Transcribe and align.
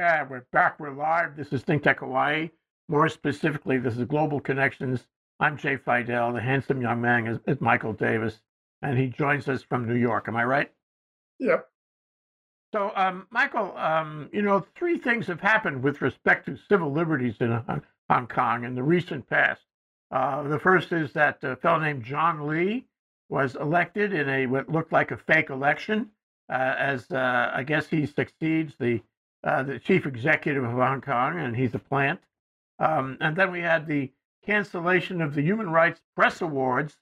Yeah, 0.00 0.26
we're 0.26 0.46
back. 0.50 0.80
We're 0.80 0.94
live. 0.94 1.36
This 1.36 1.52
is 1.52 1.60
Think 1.60 1.82
Tech 1.82 2.00
Hawaii. 2.00 2.48
More 2.88 3.06
specifically, 3.10 3.76
this 3.76 3.98
is 3.98 4.06
Global 4.06 4.40
Connections. 4.40 5.06
I'm 5.40 5.58
Jay 5.58 5.76
Fidel. 5.76 6.32
The 6.32 6.40
handsome 6.40 6.80
young 6.80 7.02
man 7.02 7.26
is, 7.26 7.38
is 7.46 7.60
Michael 7.60 7.92
Davis, 7.92 8.40
and 8.80 8.96
he 8.96 9.08
joins 9.08 9.46
us 9.46 9.62
from 9.62 9.86
New 9.86 9.96
York. 9.96 10.26
Am 10.26 10.36
I 10.36 10.44
right? 10.44 10.72
Yep. 11.38 11.68
So, 12.72 12.92
um, 12.96 13.26
Michael, 13.30 13.76
um, 13.76 14.30
you 14.32 14.40
know, 14.40 14.64
three 14.74 14.96
things 14.96 15.26
have 15.26 15.42
happened 15.42 15.82
with 15.82 16.00
respect 16.00 16.46
to 16.46 16.56
civil 16.56 16.90
liberties 16.90 17.34
in 17.38 17.50
Hong- 17.52 17.82
Hong 18.08 18.26
Kong 18.26 18.64
in 18.64 18.74
the 18.74 18.82
recent 18.82 19.28
past. 19.28 19.60
Uh, 20.10 20.44
the 20.44 20.58
first 20.58 20.92
is 20.92 21.12
that 21.12 21.44
a 21.44 21.56
fellow 21.56 21.78
named 21.78 22.04
John 22.04 22.46
Lee 22.48 22.86
was 23.28 23.54
elected 23.54 24.14
in 24.14 24.30
a 24.30 24.46
what 24.46 24.70
looked 24.70 24.92
like 24.92 25.10
a 25.10 25.18
fake 25.18 25.50
election, 25.50 26.08
uh, 26.50 26.74
as 26.78 27.04
uh, 27.10 27.50
I 27.54 27.64
guess 27.64 27.86
he 27.86 28.06
succeeds 28.06 28.72
the 28.80 29.02
uh, 29.44 29.62
the 29.62 29.78
chief 29.78 30.06
executive 30.06 30.64
of 30.64 30.72
Hong 30.72 31.00
Kong, 31.00 31.38
and 31.38 31.56
he's 31.56 31.74
a 31.74 31.78
plant. 31.78 32.20
Um, 32.78 33.16
and 33.20 33.36
then 33.36 33.50
we 33.52 33.60
had 33.60 33.86
the 33.86 34.10
cancellation 34.44 35.20
of 35.20 35.34
the 35.34 35.42
Human 35.42 35.70
Rights 35.70 36.00
Press 36.16 36.40
Awards. 36.40 36.96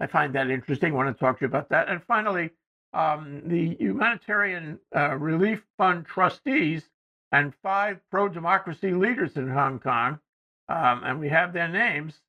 I 0.00 0.06
find 0.06 0.32
that 0.34 0.50
interesting. 0.50 0.92
I 0.92 0.96
want 0.96 1.16
to 1.16 1.18
talk 1.18 1.38
to 1.38 1.44
you 1.44 1.48
about 1.48 1.68
that. 1.70 1.88
And 1.88 2.02
finally, 2.02 2.50
um, 2.92 3.42
the 3.46 3.76
Humanitarian 3.80 4.78
uh, 4.94 5.16
Relief 5.16 5.64
Fund 5.76 6.06
trustees 6.06 6.90
and 7.32 7.52
five 7.62 7.98
pro 8.10 8.28
democracy 8.28 8.92
leaders 8.92 9.36
in 9.36 9.48
Hong 9.48 9.80
Kong, 9.80 10.20
um, 10.68 11.02
and 11.04 11.18
we 11.18 11.28
have 11.28 11.52
their 11.52 11.68
names, 11.68 12.20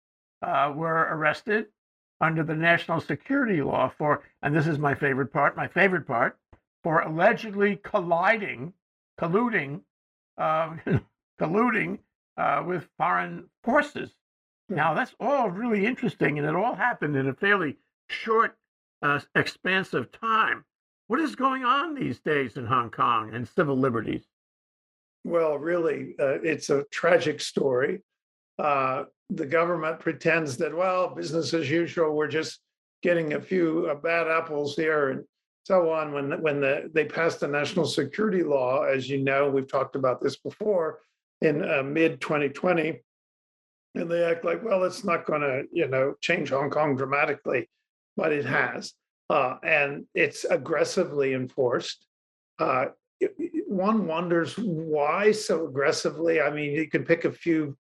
uh, 0.42 0.72
were 0.76 1.08
arrested 1.12 1.68
under 2.22 2.44
the 2.44 2.56
national 2.56 3.02
security 3.02 3.62
law 3.62 3.92
for, 3.98 4.24
and 4.42 4.56
this 4.56 4.68
is 4.68 4.80
my 4.80 4.96
favorite 4.96 5.32
part, 5.32 5.56
my 5.56 5.68
favorite 5.68 6.08
part, 6.08 6.38
for 6.82 7.02
allegedly 7.02 7.80
colliding 7.84 8.74
colluding, 9.20 9.82
uh, 10.38 10.76
colluding 11.40 12.00
uh, 12.38 12.64
with 12.66 12.88
foreign 12.98 13.50
forces. 13.64 14.12
Now, 14.70 14.94
that's 14.94 15.16
all 15.20 15.50
really 15.50 15.86
interesting, 15.86 16.40
and 16.40 16.48
it 16.48 16.56
all 16.56 16.76
happened 16.76 17.16
in 17.16 17.28
a 17.28 17.34
fairly 17.34 17.78
short, 18.10 18.58
uh, 19.02 19.20
of 19.36 20.12
time. 20.12 20.66
What 21.08 21.20
is 21.20 21.36
going 21.36 21.64
on 21.64 21.94
these 21.94 22.20
days 22.20 22.58
in 22.58 22.66
Hong 22.66 22.90
Kong 22.90 23.34
and 23.34 23.48
civil 23.48 23.78
liberties? 23.78 24.26
Well, 25.24 25.58
really, 25.58 26.16
uh, 26.20 26.40
it's 26.42 26.70
a 26.70 26.86
tragic 26.92 27.42
story. 27.42 28.02
Uh, 28.58 29.04
the 29.30 29.46
government 29.46 30.00
pretends 30.00 30.58
that, 30.58 30.76
well, 30.76 31.14
business 31.14 31.54
as 31.54 31.70
usual, 31.70 32.16
we're 32.16 32.28
just 32.28 32.60
getting 33.04 33.34
a 33.34 33.42
few 33.42 33.88
uh, 33.90 33.96
bad 33.96 34.28
apples 34.28 34.76
here 34.76 35.10
and 35.10 35.24
so 35.66 35.92
on. 35.92 36.14
When 36.14 36.42
when 36.42 36.62
the, 36.62 36.90
they 36.94 37.06
passed 37.06 37.40
the 37.40 37.48
national 37.48 37.86
security 37.86 38.44
law, 38.44 38.84
as 38.84 39.10
you 39.10 39.18
know, 39.18 39.50
we've 39.50 39.68
talked 39.68 39.96
about 39.96 40.22
this 40.22 40.38
before, 40.38 41.00
in 41.42 41.68
uh, 41.68 41.84
mid 41.84 42.22
2020, 42.22 43.02
and 43.96 44.10
they 44.10 44.24
act 44.24 44.46
like, 44.46 44.64
well, 44.64 44.84
it's 44.84 45.04
not 45.04 45.26
going 45.26 45.42
to, 45.42 45.64
you 45.72 45.88
know, 45.88 46.16
change 46.22 46.52
Hong 46.52 46.70
Kong 46.70 46.96
dramatically, 46.96 47.68
but 48.16 48.32
it 48.32 48.46
has, 48.46 48.94
uh, 49.30 49.56
and 49.64 50.06
it's 50.14 50.46
aggressively 50.46 51.34
enforced. 51.34 52.06
Uh, 52.60 52.86
one 53.68 54.06
wonders 54.06 54.58
why 54.58 55.32
so 55.32 55.68
aggressively. 55.68 56.42
I 56.42 56.52
mean, 56.52 56.72
you 56.74 56.88
can 56.90 57.04
pick 57.04 57.26
a 57.26 57.32
few 57.32 57.76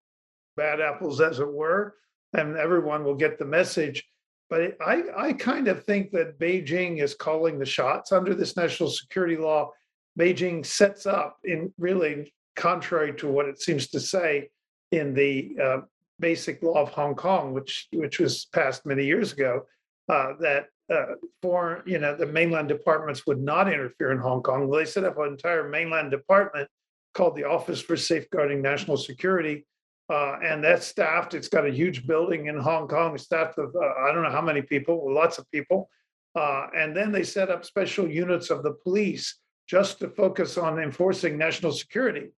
bad 0.56 0.80
apples, 0.80 1.20
as 1.20 1.38
it 1.38 1.52
were, 1.52 1.96
and 2.32 2.56
everyone 2.56 3.04
will 3.04 3.16
get 3.16 3.38
the 3.38 3.44
message. 3.44 4.04
But 4.54 4.76
I, 4.80 5.02
I 5.16 5.32
kind 5.32 5.66
of 5.66 5.82
think 5.82 6.12
that 6.12 6.38
Beijing 6.38 7.02
is 7.02 7.12
calling 7.12 7.58
the 7.58 7.66
shots 7.66 8.12
under 8.12 8.36
this 8.36 8.56
national 8.56 8.88
security 8.88 9.36
law. 9.36 9.72
Beijing 10.16 10.64
sets 10.64 11.06
up, 11.06 11.38
in 11.42 11.74
really 11.76 12.32
contrary 12.54 13.12
to 13.16 13.26
what 13.26 13.46
it 13.46 13.60
seems 13.60 13.88
to 13.88 13.98
say 13.98 14.50
in 14.92 15.12
the 15.12 15.56
uh, 15.60 15.78
basic 16.20 16.62
law 16.62 16.80
of 16.80 16.90
Hong 16.90 17.16
Kong, 17.16 17.52
which 17.52 17.88
which 17.92 18.20
was 18.20 18.44
passed 18.52 18.86
many 18.86 19.04
years 19.04 19.32
ago, 19.32 19.62
uh, 20.08 20.34
that 20.38 20.66
uh, 20.88 21.16
foreign, 21.42 21.82
you 21.84 21.98
know, 21.98 22.14
the 22.14 22.26
mainland 22.26 22.68
departments 22.68 23.26
would 23.26 23.42
not 23.42 23.66
interfere 23.66 24.12
in 24.12 24.18
Hong 24.18 24.40
Kong. 24.40 24.68
Well, 24.68 24.78
they 24.78 24.84
set 24.84 25.02
up 25.02 25.18
an 25.18 25.32
entire 25.32 25.68
mainland 25.68 26.12
department 26.12 26.68
called 27.12 27.34
the 27.34 27.42
Office 27.42 27.80
for 27.80 27.96
Safeguarding 27.96 28.62
National 28.62 28.98
Security, 28.98 29.66
uh, 30.10 30.36
and 30.44 30.62
that's 30.62 30.86
staffed. 30.86 31.34
It's 31.34 31.48
got 31.48 31.66
a 31.66 31.70
huge 31.70 32.06
building 32.06 32.46
in 32.46 32.58
Hong 32.58 32.88
Kong, 32.88 33.16
staffed 33.16 33.58
of 33.58 33.74
uh, 33.74 33.80
I 34.00 34.12
don't 34.12 34.22
know 34.22 34.30
how 34.30 34.42
many 34.42 34.62
people, 34.62 35.12
lots 35.12 35.38
of 35.38 35.50
people. 35.50 35.88
Uh, 36.34 36.66
and 36.76 36.96
then 36.96 37.12
they 37.12 37.22
set 37.22 37.50
up 37.50 37.64
special 37.64 38.08
units 38.08 38.50
of 38.50 38.62
the 38.62 38.72
police 38.72 39.38
just 39.68 39.98
to 40.00 40.08
focus 40.08 40.58
on 40.58 40.78
enforcing 40.80 41.38
national 41.38 41.72
security. 41.72 42.30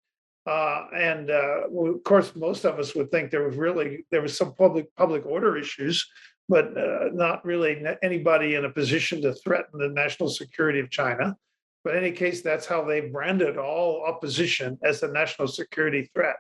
Uh, 0.45 0.85
and 0.95 1.31
uh, 1.31 1.61
well, 1.69 1.95
of 1.95 2.03
course, 2.03 2.35
most 2.35 2.65
of 2.65 2.77
us 2.77 2.93
would 2.93 3.09
think 3.09 3.31
there 3.31 3.47
was 3.47 3.55
really 3.55 4.05
there 4.11 4.21
was 4.21 4.37
some 4.37 4.53
public 4.53 4.93
public 4.95 5.25
order 5.25 5.57
issues, 5.57 6.07
but 6.47 6.77
uh, 6.77 7.09
not 7.13 7.43
really 7.43 7.83
anybody 8.03 8.53
in 8.53 8.65
a 8.65 8.69
position 8.69 9.21
to 9.23 9.33
threaten 9.33 9.79
the 9.79 9.89
national 9.89 10.29
security 10.29 10.79
of 10.79 10.91
China. 10.91 11.35
But 11.83 11.95
in 11.95 12.03
any 12.03 12.11
case, 12.11 12.43
that's 12.43 12.67
how 12.67 12.83
they 12.83 13.01
branded 13.01 13.57
all 13.57 14.03
opposition 14.05 14.77
as 14.83 15.01
a 15.01 15.11
national 15.11 15.47
security 15.47 16.11
threat. 16.13 16.35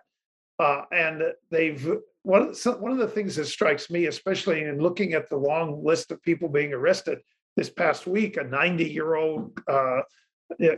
Uh, 0.59 0.83
and 0.91 1.21
they've 1.51 1.97
one 2.23 2.41
of, 2.41 2.63
the, 2.63 2.71
one 2.77 2.91
of 2.91 2.97
the 2.97 3.07
things 3.07 3.35
that 3.35 3.45
strikes 3.45 3.89
me, 3.89 4.07
especially 4.07 4.63
in 4.63 4.79
looking 4.79 5.13
at 5.13 5.29
the 5.29 5.37
long 5.37 5.83
list 5.83 6.11
of 6.11 6.21
people 6.23 6.49
being 6.49 6.73
arrested 6.73 7.19
this 7.55 7.69
past 7.69 8.07
week, 8.07 8.37
a 8.37 8.43
90 8.43 8.85
year 8.85 9.15
old 9.15 9.59
uh, 9.67 10.01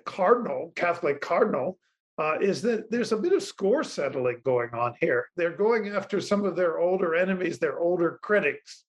cardinal, 0.05 0.73
Catholic 0.75 1.21
cardinal, 1.21 1.79
uh, 2.17 2.37
is 2.41 2.61
that 2.63 2.89
there's 2.89 3.11
a 3.11 3.17
bit 3.17 3.33
of 3.33 3.43
score 3.43 3.83
settling 3.83 4.41
going 4.43 4.73
on 4.73 4.93
here. 4.99 5.27
They're 5.35 5.55
going 5.55 5.89
after 5.89 6.19
some 6.19 6.45
of 6.45 6.55
their 6.55 6.79
older 6.79 7.15
enemies, 7.15 7.59
their 7.59 7.79
older 7.79 8.19
critics, 8.21 8.85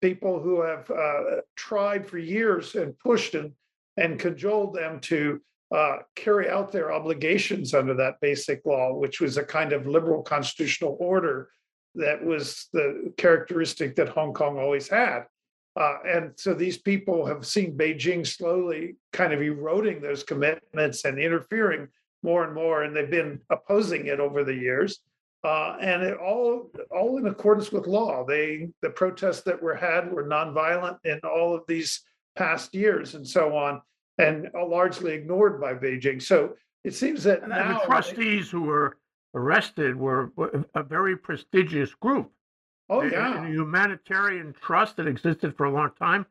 people 0.00 0.40
who 0.40 0.62
have 0.62 0.90
uh, 0.90 1.40
tried 1.56 2.06
for 2.06 2.18
years 2.18 2.74
and 2.76 2.98
pushed 3.00 3.34
and, 3.34 3.52
and 3.96 4.18
cajoled 4.18 4.74
them 4.74 5.00
to 5.00 5.40
uh, 5.74 5.98
carry 6.14 6.48
out 6.48 6.72
their 6.72 6.92
obligations 6.92 7.74
under 7.74 7.94
that 7.94 8.20
basic 8.20 8.64
law, 8.64 8.94
which 8.94 9.20
was 9.20 9.36
a 9.36 9.44
kind 9.44 9.72
of 9.72 9.86
liberal 9.86 10.22
constitutional 10.22 10.96
order 10.98 11.50
that 11.94 12.24
was 12.24 12.68
the 12.72 13.12
characteristic 13.16 13.96
that 13.96 14.08
Hong 14.08 14.32
Kong 14.32 14.58
always 14.58 14.88
had. 14.88 15.24
Uh, 15.78 15.98
and 16.06 16.32
so 16.36 16.54
these 16.54 16.78
people 16.78 17.24
have 17.24 17.46
seen 17.46 17.76
Beijing 17.76 18.26
slowly 18.26 18.96
kind 19.12 19.32
of 19.32 19.42
eroding 19.42 20.00
those 20.00 20.24
commitments 20.24 21.04
and 21.04 21.18
interfering 21.18 21.88
more 22.22 22.44
and 22.44 22.54
more, 22.54 22.82
and 22.82 22.96
they've 22.96 23.10
been 23.10 23.40
opposing 23.50 24.06
it 24.06 24.20
over 24.20 24.44
the 24.44 24.54
years. 24.54 25.00
Uh, 25.44 25.76
and 25.80 26.02
it 26.02 26.18
all 26.18 26.68
all 26.90 27.16
in 27.18 27.28
accordance 27.28 27.70
with 27.70 27.86
law. 27.86 28.24
They 28.26 28.70
the 28.82 28.90
protests 28.90 29.42
that 29.42 29.62
were 29.62 29.76
had 29.76 30.10
were 30.10 30.24
nonviolent 30.24 30.98
in 31.04 31.20
all 31.22 31.54
of 31.54 31.62
these 31.68 32.00
past 32.34 32.74
years 32.74 33.14
and 33.14 33.26
so 33.26 33.56
on 33.56 33.80
and 34.18 34.50
largely 34.54 35.14
ignored 35.14 35.60
by 35.60 35.74
Beijing. 35.74 36.20
So 36.22 36.54
it 36.84 36.94
seems 36.94 37.24
that 37.24 37.40
And 37.42 37.50
now 37.50 37.78
the 37.80 37.86
trustees 37.86 38.50
who 38.50 38.62
were 38.62 38.98
arrested 39.34 39.96
were 39.96 40.32
were 40.36 40.64
a 40.74 40.82
very 40.82 41.16
prestigious 41.16 41.94
group. 41.94 42.30
oh 42.90 43.02
yeah, 43.02 43.44
a 43.44 43.48
humanitarian 43.48 44.54
trust 44.60 44.96
that 44.96 45.06
existed 45.06 45.56
for 45.56 45.66
a 45.66 45.70
long 45.72 45.90
time, 45.98 46.26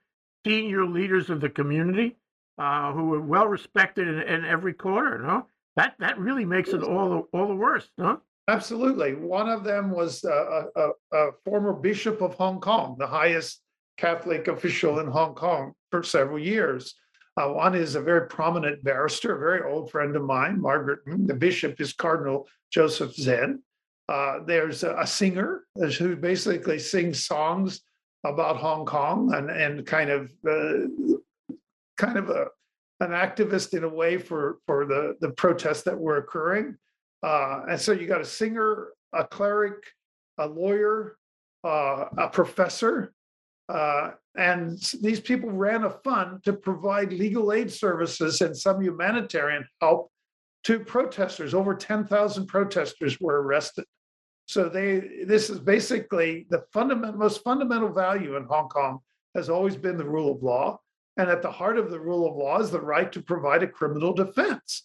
senior 0.45 0.85
leaders 0.85 1.29
of 1.29 1.39
the 1.41 1.49
community 1.49 2.17
uh, 2.57 2.91
who 2.93 3.07
were 3.09 3.21
well 3.21 3.47
respected 3.47 4.07
in, 4.07 4.19
in 4.21 4.45
every 4.45 4.73
corner. 4.73 5.19
No, 5.19 5.47
that 5.75 5.95
that 5.99 6.17
really 6.17 6.45
makes 6.45 6.69
it 6.69 6.83
all 6.83 7.09
the, 7.09 7.37
all 7.37 7.47
the 7.47 7.55
worse. 7.55 7.87
No, 7.97 8.21
absolutely. 8.47 9.13
One 9.15 9.47
of 9.49 9.63
them 9.63 9.91
was 9.91 10.23
a, 10.23 10.65
a, 10.75 10.89
a 11.13 11.31
former 11.45 11.73
bishop 11.73 12.21
of 12.21 12.33
Hong 12.35 12.59
Kong, 12.59 12.95
the 12.97 13.07
highest 13.07 13.61
Catholic 13.97 14.47
official 14.47 14.99
in 14.99 15.07
Hong 15.07 15.35
Kong 15.35 15.73
for 15.91 16.01
several 16.03 16.39
years. 16.39 16.95
Uh, 17.37 17.49
one 17.49 17.75
is 17.75 17.93
a 17.95 18.01
very 18.01 18.27
prominent 18.27 18.83
barrister, 18.83 19.35
a 19.35 19.39
very 19.39 19.61
old 19.71 19.91
friend 19.91 20.15
of 20.15 20.23
mine, 20.23 20.59
Margaret. 20.59 20.99
The 21.05 21.35
bishop 21.35 21.79
is 21.79 21.93
Cardinal 21.93 22.47
Joseph 22.71 23.13
Zen. 23.13 23.61
Uh, 24.09 24.39
there's 24.45 24.83
a, 24.83 24.95
a 24.97 25.05
singer 25.05 25.65
who 25.99 26.15
basically 26.15 26.79
sings 26.79 27.25
songs 27.25 27.81
about 28.25 28.57
Hong 28.57 28.85
Kong 28.85 29.33
and, 29.33 29.51
and 29.51 29.85
kind 29.85 30.09
of 30.09 30.31
uh, 30.47 30.87
kind 31.97 32.17
of 32.17 32.29
a 32.29 32.47
an 32.99 33.11
activist 33.11 33.77
in 33.77 33.83
a 33.83 33.89
way 33.89 34.17
for 34.17 34.57
for 34.65 34.85
the 34.85 35.15
the 35.21 35.29
protests 35.29 35.83
that 35.83 35.97
were 35.97 36.17
occurring. 36.17 36.75
Uh, 37.21 37.63
and 37.69 37.79
so 37.79 37.91
you 37.91 38.07
got 38.07 38.21
a 38.21 38.25
singer, 38.25 38.89
a 39.13 39.23
cleric, 39.25 39.83
a 40.39 40.47
lawyer, 40.47 41.17
uh, 41.63 42.05
a 42.17 42.27
professor, 42.29 43.13
uh, 43.69 44.11
and 44.37 44.77
these 45.01 45.19
people 45.19 45.49
ran 45.49 45.83
a 45.83 45.89
fund 45.89 46.43
to 46.43 46.53
provide 46.53 47.11
legal 47.11 47.51
aid 47.51 47.71
services 47.71 48.41
and 48.41 48.55
some 48.55 48.81
humanitarian 48.81 49.65
help 49.81 50.11
to 50.63 50.79
protesters. 50.79 51.55
Over 51.55 51.73
10,000 51.73 52.45
protesters 52.45 53.19
were 53.19 53.41
arrested. 53.41 53.85
So 54.45 54.69
they 54.69 55.23
this 55.25 55.49
is 55.49 55.59
basically 55.59 56.45
the 56.49 56.63
fundamental 56.71 57.17
most 57.17 57.43
fundamental 57.43 57.89
value 57.89 58.37
in 58.37 58.45
Hong 58.45 58.69
Kong 58.69 58.99
has 59.35 59.49
always 59.49 59.75
been 59.75 59.97
the 59.97 60.05
rule 60.05 60.31
of 60.31 60.43
law. 60.43 60.79
And 61.17 61.29
at 61.29 61.41
the 61.41 61.51
heart 61.51 61.79
of 61.79 61.89
the 61.89 61.99
rule 61.99 62.29
of 62.29 62.37
law 62.37 62.59
is 62.59 62.69
the 62.69 62.79
right 62.79 63.11
to 63.11 63.21
provide 63.21 63.63
a 63.63 63.67
criminal 63.67 64.13
defense. 64.13 64.83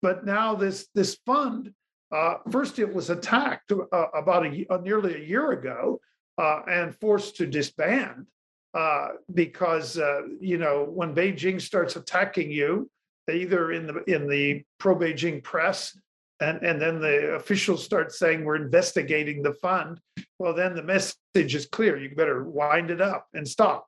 But 0.00 0.24
now 0.24 0.54
this 0.54 0.86
this 0.94 1.18
fund, 1.26 1.72
uh, 2.12 2.36
first 2.50 2.78
it 2.78 2.94
was 2.94 3.10
attacked 3.10 3.72
uh, 3.72 4.06
about 4.14 4.46
a, 4.46 4.66
uh, 4.70 4.78
nearly 4.78 5.16
a 5.16 5.26
year 5.26 5.50
ago 5.50 6.00
uh, 6.38 6.60
and 6.68 6.96
forced 6.96 7.36
to 7.36 7.46
disband 7.46 8.28
uh, 8.74 9.08
because 9.34 9.98
uh, 9.98 10.22
you 10.40 10.58
know 10.58 10.84
when 10.84 11.14
Beijing 11.14 11.60
starts 11.60 11.96
attacking 11.96 12.50
you, 12.50 12.90
either 13.30 13.72
in 13.72 13.86
the 13.86 14.04
in 14.04 14.28
the 14.28 14.64
pro 14.78 14.96
Beijing 14.96 15.42
press 15.42 15.96
and, 16.42 16.60
and 16.62 16.80
then 16.80 17.00
the 17.00 17.34
officials 17.34 17.84
start 17.84 18.12
saying 18.12 18.44
we're 18.44 18.56
investigating 18.56 19.42
the 19.42 19.54
fund, 19.54 20.00
well, 20.38 20.54
then 20.54 20.74
the 20.74 20.82
message 20.82 21.54
is 21.54 21.66
clear. 21.66 21.96
You 21.96 22.14
better 22.16 22.42
wind 22.42 22.90
it 22.90 23.00
up 23.00 23.28
and 23.32 23.46
stop. 23.46 23.86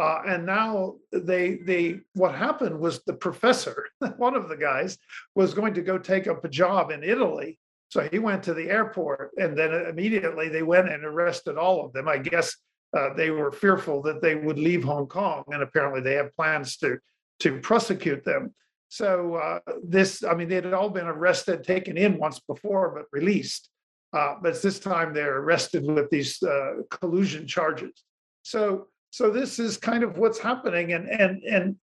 Uh, 0.00 0.22
and 0.26 0.44
now 0.44 0.94
they 1.12 1.54
they 1.54 2.00
what 2.14 2.34
happened 2.34 2.80
was 2.80 3.00
the 3.04 3.12
professor, 3.12 3.86
one 4.16 4.34
of 4.34 4.48
the 4.48 4.56
guys, 4.56 4.98
was 5.36 5.54
going 5.54 5.72
to 5.74 5.82
go 5.82 5.96
take 5.96 6.26
up 6.26 6.44
a 6.44 6.48
job 6.48 6.90
in 6.90 7.04
Italy. 7.04 7.58
So 7.90 8.08
he 8.10 8.18
went 8.18 8.42
to 8.44 8.54
the 8.54 8.68
airport, 8.70 9.30
and 9.36 9.56
then 9.56 9.72
immediately 9.72 10.48
they 10.48 10.64
went 10.64 10.88
and 10.88 11.04
arrested 11.04 11.56
all 11.56 11.86
of 11.86 11.92
them. 11.92 12.08
I 12.08 12.18
guess 12.18 12.56
uh, 12.96 13.12
they 13.14 13.30
were 13.30 13.50
fearful 13.50 14.02
that 14.02 14.22
they 14.22 14.34
would 14.34 14.58
leave 14.58 14.84
Hong 14.84 15.06
Kong, 15.06 15.44
and 15.48 15.62
apparently 15.62 16.00
they 16.00 16.14
have 16.14 16.34
plans 16.34 16.76
to 16.78 16.98
to 17.40 17.58
prosecute 17.60 18.24
them. 18.24 18.54
So 18.88 19.34
uh, 19.34 19.58
this, 19.82 20.22
I 20.22 20.34
mean, 20.34 20.48
they 20.48 20.54
had 20.54 20.72
all 20.72 20.88
been 20.88 21.06
arrested, 21.06 21.64
taken 21.64 21.96
in 21.96 22.16
once 22.16 22.38
before, 22.38 22.94
but 22.94 23.06
released. 23.10 23.68
Uh, 24.12 24.36
but 24.40 24.62
this 24.62 24.78
time 24.78 25.12
they're 25.12 25.38
arrested 25.38 25.84
with 25.84 26.08
these 26.10 26.40
uh, 26.44 26.74
collusion 26.90 27.44
charges. 27.48 28.04
So, 28.42 28.86
so 29.10 29.30
this 29.30 29.58
is 29.58 29.76
kind 29.76 30.04
of 30.04 30.18
what's 30.18 30.38
happening, 30.38 30.92
and 30.92 31.08
and 31.08 31.42
and 31.42 31.76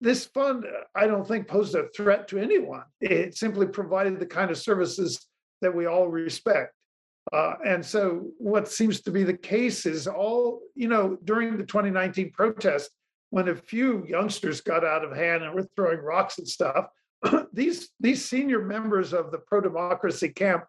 this 0.00 0.26
fund, 0.26 0.64
I 0.94 1.06
don't 1.06 1.26
think 1.26 1.48
posed 1.48 1.74
a 1.74 1.88
threat 1.96 2.28
to 2.28 2.38
anyone. 2.38 2.84
It 3.00 3.36
simply 3.36 3.66
provided 3.66 4.18
the 4.18 4.26
kind 4.26 4.50
of 4.50 4.58
services 4.58 5.24
that 5.62 5.74
we 5.74 5.86
all 5.86 6.08
respect. 6.08 6.74
Uh, 7.32 7.54
and 7.64 7.84
so, 7.84 8.28
what 8.38 8.68
seems 8.68 9.00
to 9.00 9.10
be 9.10 9.24
the 9.24 9.36
case 9.36 9.84
is 9.86 10.06
all 10.06 10.60
you 10.74 10.88
know 10.88 11.18
during 11.24 11.56
the 11.56 11.64
2019 11.64 12.30
protest, 12.32 12.90
when 13.30 13.48
a 13.48 13.56
few 13.56 14.06
youngsters 14.06 14.60
got 14.60 14.84
out 14.84 15.04
of 15.04 15.16
hand 15.16 15.42
and 15.42 15.54
were 15.54 15.66
throwing 15.74 15.98
rocks 15.98 16.38
and 16.38 16.46
stuff, 16.46 16.86
these 17.52 17.90
these 17.98 18.24
senior 18.24 18.64
members 18.64 19.12
of 19.12 19.32
the 19.32 19.38
pro-democracy 19.38 20.28
camp 20.28 20.64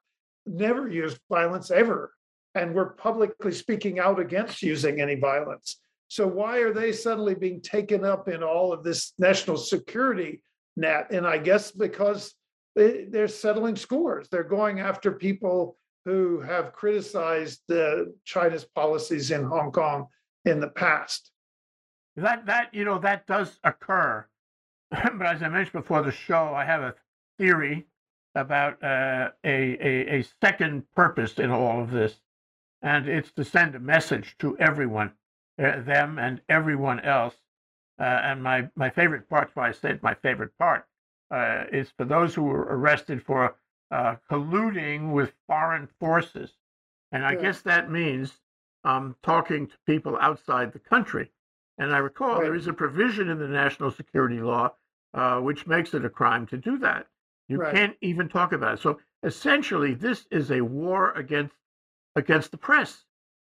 never 0.46 0.88
used 0.88 1.20
violence 1.30 1.70
ever 1.70 2.14
and 2.56 2.74
were 2.74 2.92
publicly 2.92 3.52
speaking 3.52 4.00
out 4.00 4.20
against 4.20 4.64
using 4.64 5.00
any 5.00 5.16
violence. 5.16 5.80
So 6.08 6.26
why 6.26 6.60
are 6.60 6.74
they 6.74 6.92
suddenly 6.92 7.36
being 7.36 7.62
taken 7.62 8.06
up 8.06 8.30
in 8.30 8.42
all 8.42 8.72
of 8.74 8.84
this 8.84 9.14
national 9.20 9.58
security 9.58 10.42
net? 10.76 11.08
And 11.12 11.28
I 11.28 11.38
guess 11.38 11.72
because 11.72 12.34
they, 12.76 13.06
they're 13.06 13.28
settling 13.28 13.76
scores. 13.76 14.28
They're 14.30 14.44
going 14.44 14.80
after 14.80 15.12
people 15.12 15.78
who 16.08 16.40
have 16.40 16.72
criticized 16.72 17.60
the 17.68 18.16
China's 18.24 18.64
policies 18.64 19.30
in 19.30 19.44
Hong 19.44 19.74
Kong 19.74 20.08
in 20.46 20.62
the 20.62 20.70
past. 20.70 21.32
That 22.16 22.46
that 22.46 22.74
you 22.74 22.86
know 22.86 22.98
that 23.00 23.28
does 23.28 23.60
occur, 23.66 24.26
but 24.90 25.28
as 25.28 25.44
I 25.44 25.50
mentioned 25.50 25.74
before 25.74 26.02
the 26.04 26.14
show, 26.14 26.54
I 26.56 26.64
have 26.64 26.82
a 26.82 26.96
theory 27.38 27.88
about 28.36 28.82
uh, 28.82 29.32
a, 29.44 29.78
a 29.86 30.20
a 30.20 30.26
second 30.42 30.84
purpose 30.96 31.40
in 31.40 31.52
all 31.52 31.82
of 31.82 31.92
this, 31.92 32.22
and 32.82 33.10
it's 33.10 33.34
to 33.34 33.44
send 33.44 33.76
a 33.76 33.80
message 33.80 34.38
to 34.40 34.58
everyone, 34.60 35.12
uh, 35.62 35.82
them 35.82 36.20
and 36.20 36.40
everyone 36.48 37.02
else. 37.02 37.36
Uh, 38.00 38.04
and 38.04 38.42
my 38.42 38.70
my 38.78 38.90
favorite 38.90 39.28
part, 39.30 39.52
why 39.56 39.68
I 39.68 39.72
said 39.74 40.02
my 40.02 40.14
favorite 40.14 40.58
part, 40.58 40.88
uh, 41.32 41.66
is 41.70 41.92
for 41.98 42.06
those 42.06 42.34
who 42.34 42.44
were 42.44 42.66
arrested 42.70 43.22
for 43.22 43.58
uh, 43.92 44.16
colluding 44.30 45.14
with 45.14 45.34
foreign 45.48 45.88
forces, 46.00 46.52
and 47.12 47.26
I 47.26 47.36
guess 47.36 47.62
that 47.62 47.90
means 47.92 48.40
um, 48.84 49.16
talking 49.24 49.68
to 49.68 49.76
people 49.86 50.18
outside 50.20 50.74
the 50.74 50.80
country. 50.80 51.32
And 51.78 51.94
I 51.94 52.00
recall 52.00 52.36
right. 52.36 52.44
there 52.44 52.56
is 52.56 52.68
a 52.68 52.74
provision 52.74 53.30
in 53.30 53.40
the 53.40 53.48
national 53.48 53.92
security 53.92 54.40
law 54.40 54.74
uh, 55.14 55.40
which 55.40 55.68
makes 55.68 55.94
it 55.94 56.06
a 56.06 56.10
crime 56.10 56.46
to 56.48 56.58
do 56.58 56.78
that. 56.78 57.08
You 57.48 57.58
right. 57.58 57.74
can't 57.74 57.98
even 58.02 58.30
talk 58.30 58.52
about 58.52 58.76
it. 58.76 58.82
So 58.82 59.00
essentially, 59.24 59.94
this 59.94 60.28
is 60.32 60.52
a 60.52 60.62
war 60.62 61.12
against 61.14 61.56
against 62.16 62.52
the 62.52 62.58
press, 62.58 63.06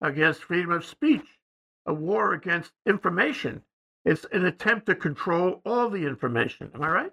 against 0.01 0.43
freedom 0.43 0.71
of 0.71 0.85
speech, 0.85 1.39
a 1.85 1.93
war 1.93 2.33
against 2.33 2.71
information. 2.85 3.63
It's 4.05 4.25
an 4.31 4.45
attempt 4.45 4.85
to 4.87 4.95
control 4.95 5.61
all 5.65 5.89
the 5.89 6.05
information. 6.05 6.71
Am 6.73 6.81
I 6.81 6.89
right? 6.89 7.11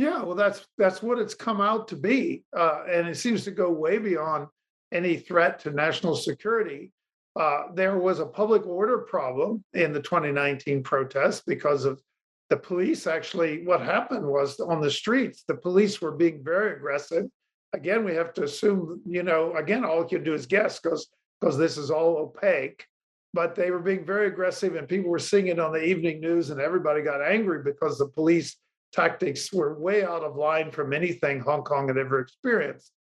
Yeah, 0.00 0.22
well, 0.22 0.34
that's 0.34 0.66
that's 0.78 1.02
what 1.02 1.18
it's 1.18 1.34
come 1.34 1.60
out 1.60 1.86
to 1.88 1.94
be, 1.94 2.42
uh, 2.56 2.84
and 2.90 3.06
it 3.06 3.18
seems 3.18 3.44
to 3.44 3.50
go 3.50 3.70
way 3.70 3.98
beyond 3.98 4.48
any 4.92 5.18
threat 5.18 5.58
to 5.58 5.72
national 5.72 6.16
security. 6.16 6.90
Uh, 7.38 7.64
there 7.74 7.98
was 7.98 8.18
a 8.18 8.24
public 8.24 8.66
order 8.66 9.00
problem 9.00 9.62
in 9.74 9.92
the 9.92 10.00
2019 10.00 10.82
protests 10.82 11.42
because 11.46 11.84
of 11.84 12.00
the 12.48 12.56
police. 12.56 13.06
Actually, 13.06 13.66
what 13.66 13.82
happened 13.82 14.24
was 14.24 14.58
on 14.58 14.80
the 14.80 14.90
streets, 14.90 15.44
the 15.46 15.54
police 15.54 16.00
were 16.00 16.12
being 16.12 16.42
very 16.42 16.76
aggressive. 16.76 17.26
Again, 17.74 18.02
we 18.02 18.14
have 18.14 18.32
to 18.32 18.44
assume, 18.44 19.02
you 19.04 19.22
know, 19.22 19.54
again, 19.56 19.84
all 19.84 19.98
you 20.00 20.08
can 20.08 20.24
do 20.24 20.32
is 20.32 20.46
guess 20.46 20.80
because 20.80 21.10
because 21.42 21.58
this 21.58 21.76
is 21.76 21.90
all 21.90 22.16
opaque. 22.16 22.86
But 23.34 23.54
they 23.54 23.70
were 23.70 23.80
being 23.80 24.06
very 24.06 24.28
aggressive, 24.28 24.76
and 24.76 24.88
people 24.88 25.10
were 25.10 25.18
seeing 25.18 25.48
it 25.48 25.58
on 25.58 25.72
the 25.72 25.84
evening 25.84 26.22
news, 26.22 26.48
and 26.48 26.58
everybody 26.58 27.02
got 27.02 27.20
angry 27.20 27.62
because 27.62 27.98
the 27.98 28.08
police 28.08 28.56
tactics 28.92 29.52
were 29.52 29.78
way 29.78 30.04
out 30.04 30.22
of 30.22 30.36
line 30.36 30.70
from 30.70 30.92
anything 30.92 31.40
Hong 31.40 31.62
Kong 31.62 31.88
had 31.88 31.96
ever 31.96 32.20
experienced. 32.20 32.92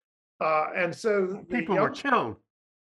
Uh, 0.41 0.67
and 0.77 0.95
so 0.95 1.45
people 1.51 1.75
young, 1.75 1.85
were 1.85 1.91
killed. 1.91 2.37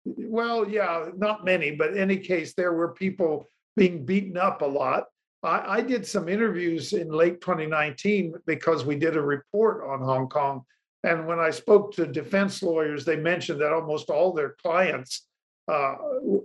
Well, 0.06 0.68
yeah, 0.68 1.10
not 1.16 1.46
many, 1.46 1.72
but 1.72 1.92
in 1.92 1.98
any 1.98 2.18
case, 2.18 2.54
there 2.54 2.74
were 2.74 2.94
people 2.94 3.48
being 3.76 4.06
beaten 4.06 4.38
up 4.38 4.62
a 4.62 4.66
lot. 4.66 5.06
I, 5.44 5.78
I 5.78 5.82
did 5.82 6.06
some 6.06 6.28
interviews 6.28 6.94
in 6.94 7.10
late 7.10 7.42
2019 7.42 8.34
because 8.46 8.86
we 8.86 8.96
did 8.96 9.16
a 9.16 9.22
report 9.22 9.84
on 9.88 10.02
Hong 10.02 10.28
Kong. 10.28 10.64
And 11.04 11.28
when 11.28 11.40
I 11.40 11.52
spoke 11.52 11.94
to 11.94 12.08
defense 12.08 12.64
lawyers, 12.64 13.06
they 13.06 13.16
mentioned 13.16 13.62
that 13.62 13.72
almost 13.72 14.10
all 14.10 14.34
their 14.34 14.56
clients 14.62 15.28
uh, 15.68 15.96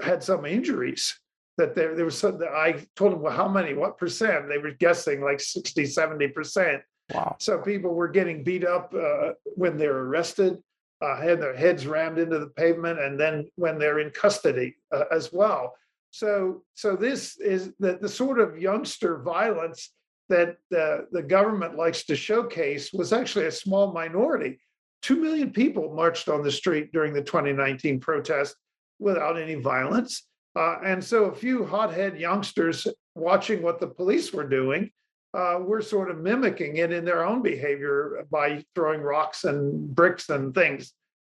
had 0.02 0.22
some 0.22 0.44
injuries. 0.44 1.18
That 1.58 1.74
there, 1.74 1.94
there 1.94 2.06
was 2.06 2.18
some, 2.18 2.40
I 2.42 2.86
told 2.96 3.12
them, 3.12 3.20
well, 3.20 3.36
how 3.36 3.46
many, 3.46 3.74
what 3.74 3.98
percent? 3.98 4.48
They 4.48 4.58
were 4.58 4.70
guessing 4.70 5.20
like 5.20 5.38
60, 5.38 5.82
70%. 5.82 6.80
Wow. 7.12 7.36
So 7.40 7.58
people 7.58 7.92
were 7.94 8.08
getting 8.08 8.42
beat 8.42 8.64
up 8.64 8.94
uh, 8.94 9.32
when 9.54 9.76
they 9.76 9.86
were 9.86 10.08
arrested 10.08 10.58
uh, 11.02 11.20
had 11.20 11.40
their 11.40 11.56
heads 11.56 11.86
rammed 11.86 12.18
into 12.18 12.38
the 12.38 12.46
pavement, 12.46 13.00
and 13.00 13.18
then 13.18 13.50
when 13.56 13.78
they're 13.78 13.98
in 13.98 14.10
custody 14.10 14.76
uh, 14.92 15.04
as 15.10 15.32
well. 15.32 15.74
So, 16.10 16.62
so 16.74 16.94
this 16.94 17.38
is 17.40 17.72
the, 17.80 17.98
the 18.00 18.08
sort 18.08 18.38
of 18.38 18.58
youngster 18.58 19.18
violence 19.18 19.90
that 20.28 20.50
uh, 20.76 21.06
the 21.10 21.24
government 21.26 21.76
likes 21.76 22.04
to 22.04 22.14
showcase 22.14 22.92
was 22.92 23.12
actually 23.12 23.46
a 23.46 23.52
small 23.52 23.92
minority. 23.92 24.60
Two 25.00 25.16
million 25.16 25.50
people 25.50 25.92
marched 25.94 26.28
on 26.28 26.42
the 26.42 26.52
street 26.52 26.92
during 26.92 27.12
the 27.12 27.22
2019 27.22 27.98
protest 27.98 28.54
without 29.00 29.40
any 29.40 29.56
violence. 29.56 30.28
Uh, 30.54 30.76
and 30.84 31.02
so 31.02 31.24
a 31.24 31.34
few 31.34 31.64
hothead 31.64 32.18
youngsters 32.18 32.86
watching 33.14 33.62
what 33.62 33.80
the 33.80 33.86
police 33.86 34.32
were 34.32 34.46
doing 34.46 34.90
uh, 35.34 35.58
were 35.60 35.80
sort 35.80 36.10
of 36.10 36.18
mimicking 36.18 36.76
it 36.76 36.92
in 36.92 37.04
their 37.04 37.24
own 37.24 37.42
behavior 37.42 38.26
by 38.30 38.62
throwing 38.74 39.00
rocks 39.00 39.44
and 39.44 39.94
bricks 39.94 40.28
and 40.28 40.54
things. 40.54 40.92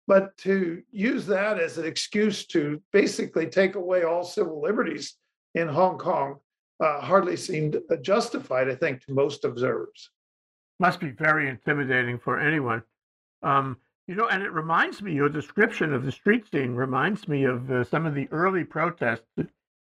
But 0.07 0.37
to 0.37 0.81
use 0.91 1.25
that 1.25 1.59
as 1.59 1.77
an 1.77 1.85
excuse 1.85 2.45
to 2.47 2.81
basically 2.93 3.47
take 3.47 3.75
away 3.75 4.03
all 4.03 4.23
civil 4.23 4.61
liberties 4.61 5.15
in 5.55 5.67
Hong 5.67 5.97
Kong 5.97 6.37
uh, 6.79 7.01
hardly 7.01 7.35
seemed 7.35 7.77
justified, 8.01 8.69
I 8.69 8.75
think, 8.75 9.03
to 9.05 9.13
most 9.13 9.43
observers. 9.43 10.09
Must 10.79 10.99
be 10.99 11.09
very 11.09 11.49
intimidating 11.49 12.19
for 12.19 12.39
anyone. 12.39 12.83
Um, 13.41 13.77
you 14.07 14.15
know, 14.15 14.27
and 14.27 14.41
it 14.41 14.51
reminds 14.51 15.01
me, 15.01 15.13
your 15.13 15.29
description 15.29 15.93
of 15.93 16.05
the 16.05 16.11
street 16.11 16.49
scene 16.49 16.75
reminds 16.75 17.27
me 17.27 17.43
of 17.43 17.69
uh, 17.69 17.83
some 17.83 18.05
of 18.05 18.15
the 18.15 18.27
early 18.31 18.63
protests 18.63 19.27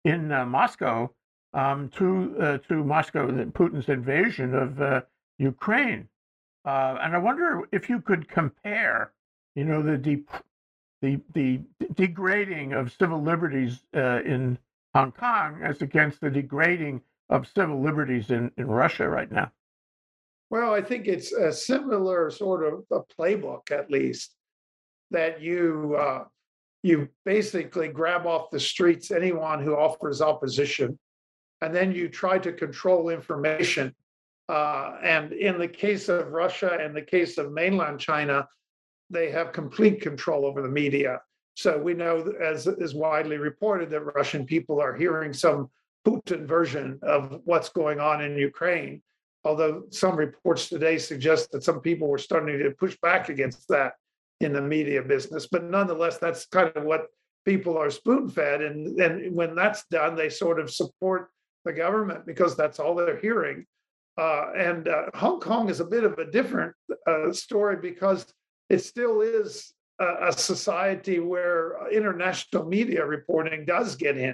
in 0.03 0.31
uh, 0.31 0.45
Moscow 0.45 1.11
um, 1.53 1.89
to 1.89 2.35
uh, 2.39 2.57
to 2.69 2.83
Moscow, 2.83 3.27
Putin's 3.27 3.87
invasion 3.87 4.55
of 4.55 4.81
uh, 4.81 5.01
Ukraine. 5.37 6.09
Uh, 6.65 6.97
and 7.01 7.15
I 7.15 7.19
wonder 7.19 7.61
if 7.71 7.87
you 7.89 8.01
could 8.01 8.27
compare, 8.27 9.11
you 9.55 9.63
know, 9.63 9.83
the 9.83 9.97
de- 9.97 10.25
the 11.01 11.19
the 11.33 11.61
degrading 11.93 12.73
of 12.73 12.91
civil 12.91 13.21
liberties 13.21 13.83
uh, 13.95 14.21
in 14.25 14.57
Hong 14.95 15.11
Kong 15.11 15.61
as 15.61 15.81
against 15.81 16.19
the 16.21 16.31
degrading 16.31 17.01
of 17.29 17.47
civil 17.47 17.81
liberties 17.81 18.31
in, 18.31 18.51
in 18.57 18.67
Russia 18.67 19.07
right 19.07 19.31
now. 19.31 19.51
Well, 20.55 20.73
I 20.79 20.81
think 20.89 21.03
it's 21.07 21.31
a 21.33 21.51
similar 21.51 22.19
sort 22.31 22.61
of 22.69 22.73
a 22.99 23.01
playbook, 23.15 23.63
at 23.79 23.91
least, 23.97 24.27
that 25.11 25.33
you 25.47 25.97
uh, 26.05 26.23
you 26.89 26.97
basically 27.33 27.89
grab 27.99 28.23
off 28.33 28.51
the 28.55 28.59
streets 28.71 29.11
anyone 29.11 29.59
who 29.65 29.73
offers 29.85 30.17
opposition 30.31 30.89
and 31.61 31.71
then 31.77 31.89
you 31.97 32.05
try 32.07 32.35
to 32.45 32.51
control 32.65 33.03
information 33.19 33.85
Uh, 34.47 34.97
and 35.03 35.33
in 35.33 35.57
the 35.57 35.67
case 35.67 36.07
of 36.09 36.31
Russia 36.31 36.77
and 36.79 36.95
the 36.95 37.01
case 37.01 37.37
of 37.37 37.51
mainland 37.51 37.99
China, 37.99 38.47
they 39.09 39.31
have 39.31 39.51
complete 39.51 40.01
control 40.01 40.45
over 40.45 40.61
the 40.61 40.69
media. 40.69 41.19
So 41.55 41.81
we 41.81 41.93
know, 41.93 42.31
as 42.41 42.67
is 42.67 42.93
widely 42.93 43.37
reported, 43.37 43.89
that 43.91 44.01
Russian 44.01 44.45
people 44.45 44.81
are 44.81 44.95
hearing 44.95 45.33
some 45.33 45.69
Putin 46.05 46.45
version 46.45 46.99
of 47.01 47.41
what's 47.45 47.69
going 47.69 47.99
on 47.99 48.21
in 48.21 48.37
Ukraine. 48.37 49.01
Although 49.45 49.83
some 49.91 50.15
reports 50.15 50.67
today 50.67 50.97
suggest 50.97 51.51
that 51.51 51.63
some 51.63 51.79
people 51.79 52.07
were 52.07 52.17
starting 52.17 52.57
to 52.57 52.71
push 52.71 52.97
back 53.01 53.29
against 53.29 53.67
that 53.69 53.93
in 54.41 54.51
the 54.53 54.61
media 54.61 55.01
business. 55.01 55.47
But 55.47 55.63
nonetheless, 55.63 56.17
that's 56.17 56.47
kind 56.47 56.71
of 56.75 56.83
what 56.83 57.07
people 57.45 57.77
are 57.77 57.91
spoon 57.91 58.27
fed. 58.27 58.61
And, 58.61 58.99
and 58.99 59.35
when 59.35 59.55
that's 59.55 59.85
done, 59.91 60.15
they 60.15 60.29
sort 60.29 60.59
of 60.59 60.71
support 60.71 61.29
the 61.63 61.73
government 61.73 62.25
because 62.25 62.55
that's 62.55 62.79
all 62.79 62.95
they're 62.95 63.19
hearing. 63.19 63.65
Uh, 64.17 64.51
and 64.55 64.87
uh, 64.87 65.03
Hong 65.13 65.39
Kong 65.39 65.69
is 65.69 65.79
a 65.79 65.85
bit 65.85 66.03
of 66.03 66.17
a 66.17 66.29
different 66.31 66.73
uh, 67.07 67.31
story 67.31 67.77
because 67.77 68.25
it 68.69 68.79
still 68.79 69.21
is 69.21 69.73
a, 69.99 70.27
a, 70.29 70.31
society 70.31 71.19
where 71.19 71.75
international 71.91 72.65
media 72.65 73.05
reporting 73.05 73.65
does 73.65 73.95
get 73.95 74.17
in. 74.17 74.33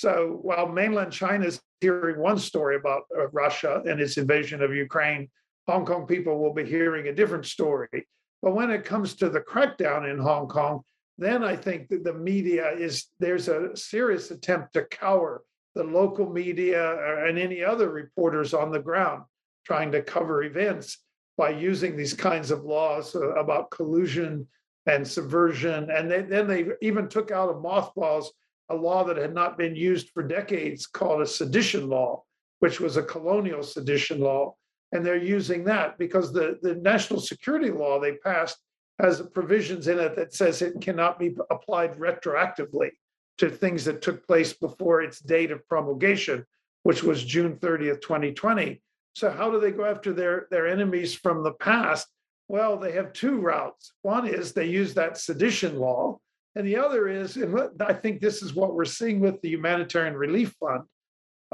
So 0.00 0.38
while 0.40 0.66
mainland 0.66 1.12
China 1.12 1.44
is 1.44 1.60
hearing 1.82 2.18
one 2.18 2.38
story 2.38 2.76
about 2.76 3.02
uh, 3.14 3.28
Russia 3.32 3.82
and 3.86 4.00
its 4.00 4.16
invasion 4.16 4.62
of 4.62 4.74
Ukraine, 4.74 5.28
Hong 5.68 5.84
Kong 5.84 6.06
people 6.06 6.38
will 6.38 6.54
be 6.54 6.64
hearing 6.64 7.08
a 7.08 7.14
different 7.14 7.44
story. 7.44 8.08
But 8.40 8.54
when 8.54 8.70
it 8.70 8.86
comes 8.86 9.14
to 9.16 9.28
the 9.28 9.40
crackdown 9.40 10.10
in 10.10 10.18
Hong 10.18 10.48
Kong, 10.48 10.80
then 11.18 11.44
I 11.44 11.54
think 11.54 11.88
that 11.90 12.02
the 12.02 12.14
media 12.14 12.70
is 12.70 13.08
there's 13.18 13.48
a 13.48 13.76
serious 13.76 14.30
attempt 14.30 14.72
to 14.72 14.86
cower 14.86 15.42
the 15.74 15.84
local 15.84 16.30
media 16.32 16.82
uh, 16.94 17.28
and 17.28 17.38
any 17.38 17.62
other 17.62 17.90
reporters 17.90 18.54
on 18.54 18.72
the 18.72 18.80
ground 18.80 19.24
trying 19.66 19.92
to 19.92 20.02
cover 20.02 20.44
events 20.44 20.96
by 21.36 21.50
using 21.50 21.94
these 21.94 22.14
kinds 22.14 22.50
of 22.50 22.64
laws 22.64 23.14
uh, 23.14 23.34
about 23.34 23.70
collusion 23.70 24.48
and 24.86 25.06
subversion. 25.06 25.90
And 25.90 26.10
they, 26.10 26.22
then 26.22 26.46
they 26.48 26.68
even 26.80 27.06
took 27.06 27.30
out 27.30 27.50
of 27.50 27.60
mothballs 27.60 28.32
a 28.70 28.74
law 28.74 29.04
that 29.04 29.16
had 29.16 29.34
not 29.34 29.58
been 29.58 29.74
used 29.74 30.10
for 30.10 30.22
decades 30.22 30.86
called 30.86 31.20
a 31.20 31.26
sedition 31.26 31.88
law, 31.88 32.22
which 32.60 32.80
was 32.80 32.96
a 32.96 33.02
colonial 33.02 33.62
sedition 33.62 34.20
law. 34.20 34.54
And 34.92 35.04
they're 35.04 35.16
using 35.16 35.64
that 35.64 35.98
because 35.98 36.32
the, 36.32 36.58
the 36.62 36.76
national 36.76 37.20
security 37.20 37.70
law 37.70 38.00
they 38.00 38.14
passed 38.16 38.58
has 39.00 39.22
provisions 39.32 39.88
in 39.88 39.98
it 39.98 40.16
that 40.16 40.34
says 40.34 40.62
it 40.62 40.80
cannot 40.80 41.18
be 41.18 41.36
applied 41.50 41.98
retroactively 41.98 42.90
to 43.38 43.48
things 43.48 43.84
that 43.84 44.02
took 44.02 44.26
place 44.26 44.52
before 44.52 45.00
its 45.02 45.20
date 45.20 45.50
of 45.50 45.66
promulgation, 45.68 46.44
which 46.82 47.02
was 47.02 47.24
June 47.24 47.56
30th, 47.56 48.02
2020. 48.02 48.82
So 49.14 49.30
how 49.30 49.50
do 49.50 49.58
they 49.58 49.70
go 49.70 49.84
after 49.84 50.12
their, 50.12 50.46
their 50.50 50.66
enemies 50.66 51.14
from 51.14 51.42
the 51.42 51.52
past? 51.52 52.08
Well, 52.48 52.76
they 52.76 52.92
have 52.92 53.12
two 53.12 53.38
routes. 53.38 53.92
One 54.02 54.26
is 54.26 54.52
they 54.52 54.66
use 54.66 54.92
that 54.94 55.16
sedition 55.16 55.78
law, 55.78 56.18
and 56.56 56.66
the 56.66 56.76
other 56.76 57.08
is, 57.08 57.36
and 57.36 57.58
I 57.80 57.92
think 57.92 58.20
this 58.20 58.42
is 58.42 58.54
what 58.54 58.74
we're 58.74 58.84
seeing 58.84 59.20
with 59.20 59.40
the 59.40 59.48
Humanitarian 59.50 60.14
Relief 60.14 60.54
Fund, 60.58 60.82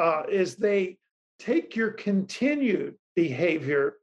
uh, 0.01 0.23
is 0.31 0.57
they 0.57 0.97
take 1.39 1.77
your 1.77 1.91
continued 1.91 2.95
behavior, 3.15 3.97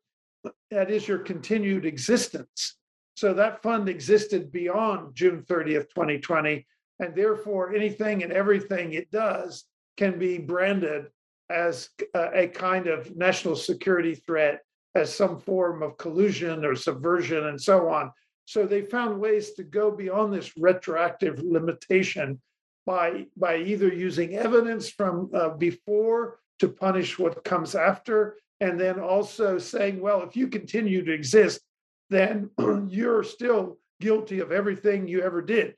that 0.69 0.91
is 0.91 1.07
your 1.07 1.19
continued 1.19 1.85
existence. 1.85 2.75
So 3.15 3.33
that 3.33 3.61
fund 3.61 3.89
existed 3.89 4.51
beyond 4.51 5.15
June 5.15 5.43
30th, 5.43 5.89
2020, 5.89 6.65
and 6.99 7.15
therefore 7.15 7.73
anything 7.73 8.23
and 8.23 8.31
everything 8.31 8.93
it 8.93 9.09
does 9.11 9.65
can 9.97 10.17
be 10.17 10.37
branded 10.37 11.07
as 11.49 11.89
a, 12.15 12.43
a 12.43 12.47
kind 12.47 12.87
of 12.87 13.15
national 13.15 13.55
security 13.55 14.15
threat, 14.15 14.61
as 14.95 15.13
some 15.13 15.39
form 15.39 15.83
of 15.83 15.97
collusion 15.97 16.65
or 16.65 16.75
subversion, 16.75 17.47
and 17.47 17.61
so 17.61 17.89
on. 17.89 18.11
So 18.45 18.65
they 18.65 18.81
found 18.81 19.19
ways 19.19 19.51
to 19.53 19.63
go 19.63 19.91
beyond 19.91 20.33
this 20.33 20.51
retroactive 20.57 21.39
limitation 21.39 22.41
by 22.85 23.27
by 23.37 23.57
either 23.57 23.87
using 23.87 24.35
evidence 24.35 24.89
from 24.89 25.29
uh, 25.33 25.49
before 25.49 26.39
to 26.59 26.67
punish 26.67 27.17
what 27.17 27.43
comes 27.43 27.75
after, 27.75 28.37
and 28.59 28.79
then 28.79 28.99
also 28.99 29.57
saying, 29.57 30.01
well, 30.01 30.21
if 30.23 30.35
you 30.35 30.47
continue 30.47 31.03
to 31.03 31.11
exist, 31.11 31.61
then 32.09 32.49
you're 32.89 33.23
still 33.23 33.77
guilty 34.01 34.39
of 34.39 34.51
everything 34.51 35.07
you 35.07 35.21
ever 35.21 35.41
did. 35.41 35.75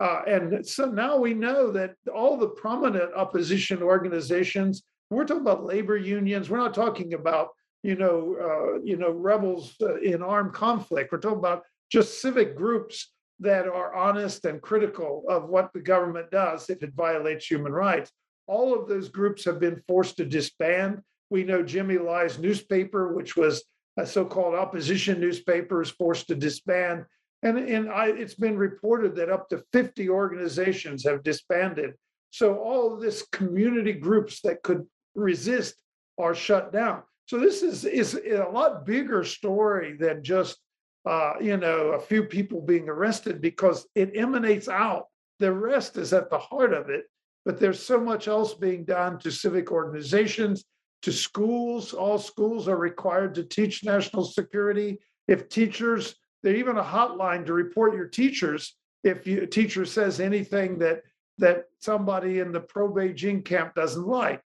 Uh, 0.00 0.22
and 0.26 0.66
so 0.66 0.86
now 0.86 1.16
we 1.16 1.32
know 1.32 1.70
that 1.70 1.94
all 2.14 2.36
the 2.36 2.48
prominent 2.48 3.14
opposition 3.14 3.82
organizations, 3.82 4.82
we're 5.10 5.24
talking 5.24 5.42
about 5.42 5.64
labor 5.64 5.96
unions, 5.96 6.50
we're 6.50 6.58
not 6.58 6.74
talking 6.74 7.14
about 7.14 7.48
you 7.82 7.96
know 7.96 8.36
uh, 8.40 8.80
you 8.82 8.96
know 8.96 9.10
rebels 9.10 9.74
uh, 9.80 9.96
in 10.00 10.22
armed 10.22 10.52
conflict. 10.52 11.12
We're 11.12 11.18
talking 11.18 11.38
about 11.38 11.64
just 11.92 12.22
civic 12.22 12.56
groups 12.56 13.12
that 13.38 13.68
are 13.68 13.94
honest 13.94 14.46
and 14.46 14.62
critical 14.62 15.24
of 15.28 15.50
what 15.50 15.70
the 15.74 15.80
government 15.80 16.30
does 16.30 16.70
if 16.70 16.82
it 16.82 16.94
violates 16.94 17.46
human 17.46 17.72
rights. 17.72 18.10
All 18.46 18.74
of 18.74 18.88
those 18.88 19.10
groups 19.10 19.44
have 19.44 19.60
been 19.60 19.82
forced 19.86 20.16
to 20.16 20.24
disband. 20.24 21.02
We 21.28 21.44
know 21.44 21.62
Jimmy 21.62 21.98
Lai's 21.98 22.38
newspaper, 22.38 23.14
which 23.14 23.36
was 23.36 23.62
a 23.98 24.06
so-called 24.06 24.54
opposition 24.54 25.20
newspaper, 25.20 25.82
is 25.82 25.90
forced 25.90 26.28
to 26.28 26.34
disband. 26.34 27.04
And, 27.42 27.58
and 27.58 27.90
I, 27.90 28.06
it's 28.06 28.36
been 28.36 28.56
reported 28.56 29.14
that 29.16 29.28
up 29.28 29.50
to 29.50 29.62
50 29.72 30.08
organizations 30.08 31.04
have 31.04 31.22
disbanded. 31.22 31.92
So 32.30 32.56
all 32.56 32.94
of 32.94 33.00
this 33.00 33.26
community 33.32 33.92
groups 33.92 34.40
that 34.42 34.62
could 34.62 34.86
resist 35.14 35.74
are 36.18 36.34
shut 36.34 36.72
down. 36.72 37.02
So 37.26 37.38
this 37.38 37.62
is, 37.62 37.84
is 37.84 38.14
a 38.14 38.48
lot 38.50 38.86
bigger 38.86 39.24
story 39.24 39.96
than 39.98 40.24
just 40.24 40.56
uh, 41.04 41.34
you 41.40 41.56
know 41.56 41.88
a 41.92 42.00
few 42.00 42.24
people 42.24 42.60
being 42.60 42.88
arrested 42.88 43.40
because 43.40 43.86
it 43.94 44.16
emanates 44.16 44.68
out. 44.68 45.06
The 45.38 45.52
rest 45.52 45.96
is 45.96 46.12
at 46.12 46.30
the 46.30 46.38
heart 46.38 46.72
of 46.72 46.88
it, 46.88 47.04
but 47.44 47.58
there's 47.58 47.84
so 47.84 48.00
much 48.00 48.28
else 48.28 48.54
being 48.54 48.84
done 48.84 49.18
to 49.20 49.30
civic 49.30 49.72
organizations, 49.72 50.64
to 51.02 51.12
schools. 51.12 51.92
All 51.92 52.18
schools 52.18 52.68
are 52.68 52.76
required 52.76 53.34
to 53.34 53.44
teach 53.44 53.84
national 53.84 54.24
security. 54.24 54.98
If 55.28 55.48
teachers 55.48 56.14
there's 56.42 56.58
even 56.58 56.76
a 56.76 56.82
hotline 56.82 57.46
to 57.46 57.52
report 57.52 57.94
your 57.94 58.08
teachers 58.08 58.74
if 59.04 59.26
you, 59.26 59.42
a 59.42 59.46
teacher 59.46 59.84
says 59.84 60.20
anything 60.20 60.78
that 60.78 61.02
that 61.38 61.64
somebody 61.80 62.38
in 62.38 62.52
the 62.52 62.60
pro 62.60 62.92
Beijing 62.92 63.44
camp 63.44 63.74
doesn't 63.74 64.06
like. 64.06 64.42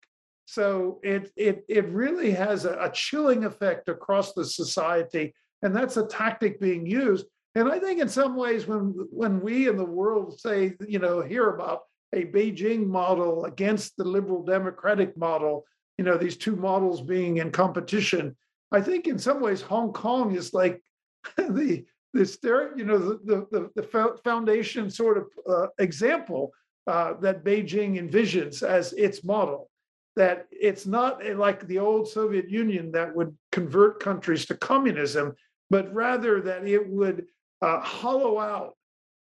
So 0.46 1.00
it 1.02 1.32
it 1.36 1.64
it 1.68 1.88
really 1.88 2.30
has 2.32 2.64
a, 2.64 2.78
a 2.80 2.90
chilling 2.92 3.44
effect 3.44 3.88
across 3.88 4.32
the 4.32 4.44
society, 4.44 5.34
and 5.66 5.74
that's 5.74 5.96
a 5.96 6.06
tactic 6.06 6.60
being 6.60 6.86
used. 6.86 7.26
And 7.56 7.68
I 7.68 7.80
think 7.80 8.00
in 8.00 8.08
some 8.08 8.36
ways, 8.36 8.68
when 8.68 8.94
when 9.10 9.40
we 9.40 9.68
in 9.68 9.76
the 9.76 9.84
world 9.84 10.38
say, 10.38 10.74
you 10.86 11.00
know, 11.00 11.22
hear 11.22 11.50
about 11.50 11.80
a 12.14 12.24
Beijing 12.24 12.86
model 12.86 13.46
against 13.46 13.96
the 13.96 14.04
liberal 14.04 14.44
democratic 14.44 15.16
model, 15.16 15.64
you 15.98 16.04
know, 16.04 16.16
these 16.16 16.36
two 16.36 16.54
models 16.54 17.00
being 17.00 17.38
in 17.38 17.50
competition, 17.50 18.36
I 18.70 18.80
think 18.80 19.08
in 19.08 19.18
some 19.18 19.40
ways 19.40 19.60
Hong 19.60 19.92
Kong 19.92 20.36
is 20.36 20.54
like 20.54 20.82
the 21.36 21.84
the 22.14 22.72
you 22.76 22.84
know 22.84 22.98
the 22.98 23.46
the, 23.50 23.70
the 23.74 24.18
foundation 24.22 24.88
sort 24.88 25.18
of 25.18 25.26
uh, 25.50 25.66
example 25.80 26.52
uh, 26.86 27.14
that 27.14 27.44
Beijing 27.44 27.98
envisions 27.98 28.62
as 28.62 28.92
its 28.92 29.24
model. 29.24 29.68
That 30.14 30.46
it's 30.50 30.86
not 30.86 31.24
like 31.36 31.66
the 31.66 31.78
old 31.78 32.08
Soviet 32.08 32.48
Union 32.48 32.92
that 32.92 33.14
would 33.14 33.36
convert 33.50 34.00
countries 34.00 34.46
to 34.46 34.54
communism, 34.54 35.34
but 35.70 35.92
rather 35.94 36.40
that 36.40 36.66
it 36.66 36.88
would 36.88 37.26
uh, 37.62 37.80
hollow 37.80 38.38
out 38.38 38.76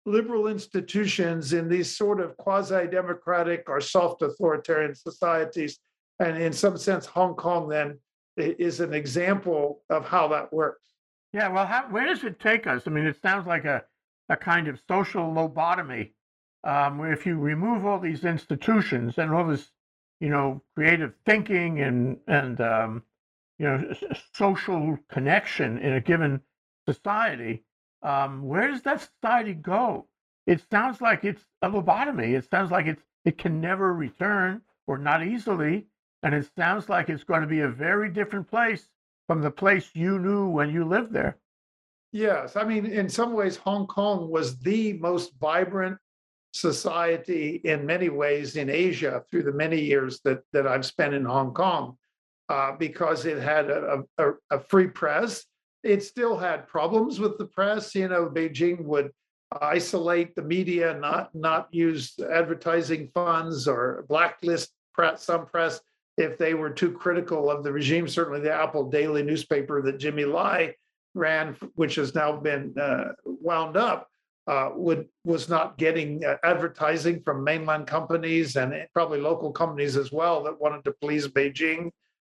liberal 0.05 0.47
institutions 0.47 1.53
in 1.53 1.69
these 1.69 1.95
sort 1.95 2.19
of 2.19 2.35
quasi-democratic 2.37 3.63
or 3.67 3.79
soft 3.79 4.21
authoritarian 4.21 4.93
societies. 4.93 5.79
And 6.19 6.41
in 6.41 6.51
some 6.51 6.77
sense, 6.77 7.05
Hong 7.05 7.35
Kong 7.35 7.69
then 7.69 7.97
is 8.35 8.79
an 8.79 8.93
example 8.93 9.81
of 9.89 10.05
how 10.05 10.27
that 10.29 10.51
works. 10.51 10.87
Yeah, 11.31 11.47
well, 11.47 11.65
how, 11.65 11.87
where 11.89 12.05
does 12.05 12.23
it 12.23 12.39
take 12.39 12.67
us? 12.67 12.83
I 12.85 12.89
mean, 12.89 13.05
it 13.05 13.21
sounds 13.21 13.47
like 13.47 13.65
a, 13.65 13.83
a 14.29 14.35
kind 14.35 14.67
of 14.67 14.79
social 14.87 15.23
lobotomy, 15.23 16.11
um, 16.63 16.97
where 16.97 17.13
if 17.13 17.25
you 17.25 17.37
remove 17.37 17.85
all 17.85 17.99
these 17.99 18.23
institutions 18.25 19.17
and 19.17 19.31
all 19.31 19.47
this, 19.47 19.71
you 20.19 20.29
know, 20.29 20.61
creative 20.75 21.13
thinking 21.25 21.81
and 21.81 22.17
and 22.27 22.61
um, 22.61 23.03
you 23.59 23.65
know, 23.65 23.93
social 24.33 24.97
connection 25.09 25.77
in 25.77 25.93
a 25.93 26.01
given 26.01 26.41
society, 26.87 27.63
um, 28.01 28.43
where 28.43 28.69
does 28.69 28.81
that 28.81 29.01
society 29.01 29.53
go? 29.53 30.07
It 30.45 30.61
sounds 30.69 30.99
like 31.01 31.23
it's 31.23 31.43
a 31.61 31.69
lobotomy. 31.69 32.37
It 32.37 32.49
sounds 32.49 32.71
like 32.71 32.87
it's 32.87 33.03
it 33.25 33.37
can 33.37 33.61
never 33.61 33.93
return 33.93 34.61
or 34.87 34.97
not 34.97 35.25
easily, 35.25 35.87
and 36.23 36.35
it 36.35 36.49
sounds 36.57 36.89
like 36.89 37.09
it's 37.09 37.23
going 37.23 37.41
to 37.41 37.47
be 37.47 37.61
a 37.61 37.69
very 37.69 38.09
different 38.09 38.49
place 38.49 38.89
from 39.27 39.41
the 39.41 39.51
place 39.51 39.89
you 39.93 40.19
knew 40.19 40.47
when 40.47 40.69
you 40.69 40.83
lived 40.83 41.13
there. 41.13 41.37
Yes, 42.11 42.55
I 42.55 42.63
mean, 42.65 42.85
in 42.85 43.09
some 43.09 43.33
ways, 43.33 43.55
Hong 43.55 43.87
Kong 43.87 44.29
was 44.29 44.59
the 44.59 44.93
most 44.93 45.31
vibrant 45.39 45.97
society 46.51 47.61
in 47.63 47.85
many 47.85 48.09
ways 48.09 48.55
in 48.55 48.69
Asia 48.69 49.23
through 49.31 49.43
the 49.43 49.53
many 49.53 49.79
years 49.79 50.19
that 50.23 50.43
that 50.51 50.67
I've 50.67 50.85
spent 50.85 51.13
in 51.13 51.25
Hong 51.25 51.53
Kong. 51.53 51.97
Uh, 52.49 52.73
because 52.77 53.25
it 53.25 53.41
had 53.41 53.69
a, 53.69 54.03
a, 54.17 54.31
a 54.51 54.59
free 54.59 54.87
press. 54.87 55.45
It 55.83 56.03
still 56.03 56.37
had 56.37 56.67
problems 56.67 57.19
with 57.19 57.37
the 57.37 57.45
press. 57.45 57.93
You 57.95 58.07
know, 58.07 58.27
Beijing 58.27 58.83
would 58.85 59.11
isolate 59.61 60.35
the 60.35 60.41
media, 60.41 60.97
not 60.99 61.33
not 61.35 61.67
use 61.71 62.13
advertising 62.31 63.09
funds 63.13 63.67
or 63.67 64.05
blacklist 64.07 64.71
press, 64.93 65.23
some 65.23 65.45
press 65.45 65.81
if 66.17 66.37
they 66.37 66.53
were 66.53 66.69
too 66.69 66.91
critical 66.91 67.49
of 67.49 67.63
the 67.63 67.71
regime. 67.71 68.07
Certainly, 68.07 68.41
the 68.41 68.53
Apple 68.53 68.89
Daily 68.89 69.23
newspaper 69.23 69.81
that 69.81 69.99
Jimmy 69.99 70.25
Lai 70.25 70.75
ran, 71.15 71.55
which 71.75 71.95
has 71.95 72.15
now 72.15 72.35
been 72.35 72.73
uh, 72.79 73.13
wound 73.25 73.77
up, 73.77 74.09
uh, 74.47 74.71
would 74.75 75.07
was 75.23 75.49
not 75.49 75.77
getting 75.77 76.23
uh, 76.25 76.37
advertising 76.43 77.21
from 77.23 77.43
mainland 77.43 77.87
companies 77.87 78.55
and 78.55 78.73
probably 78.93 79.19
local 79.19 79.51
companies 79.51 79.95
as 79.95 80.11
well 80.11 80.43
that 80.43 80.59
wanted 80.59 80.83
to 80.83 80.93
please 81.01 81.27
Beijing. 81.27 81.91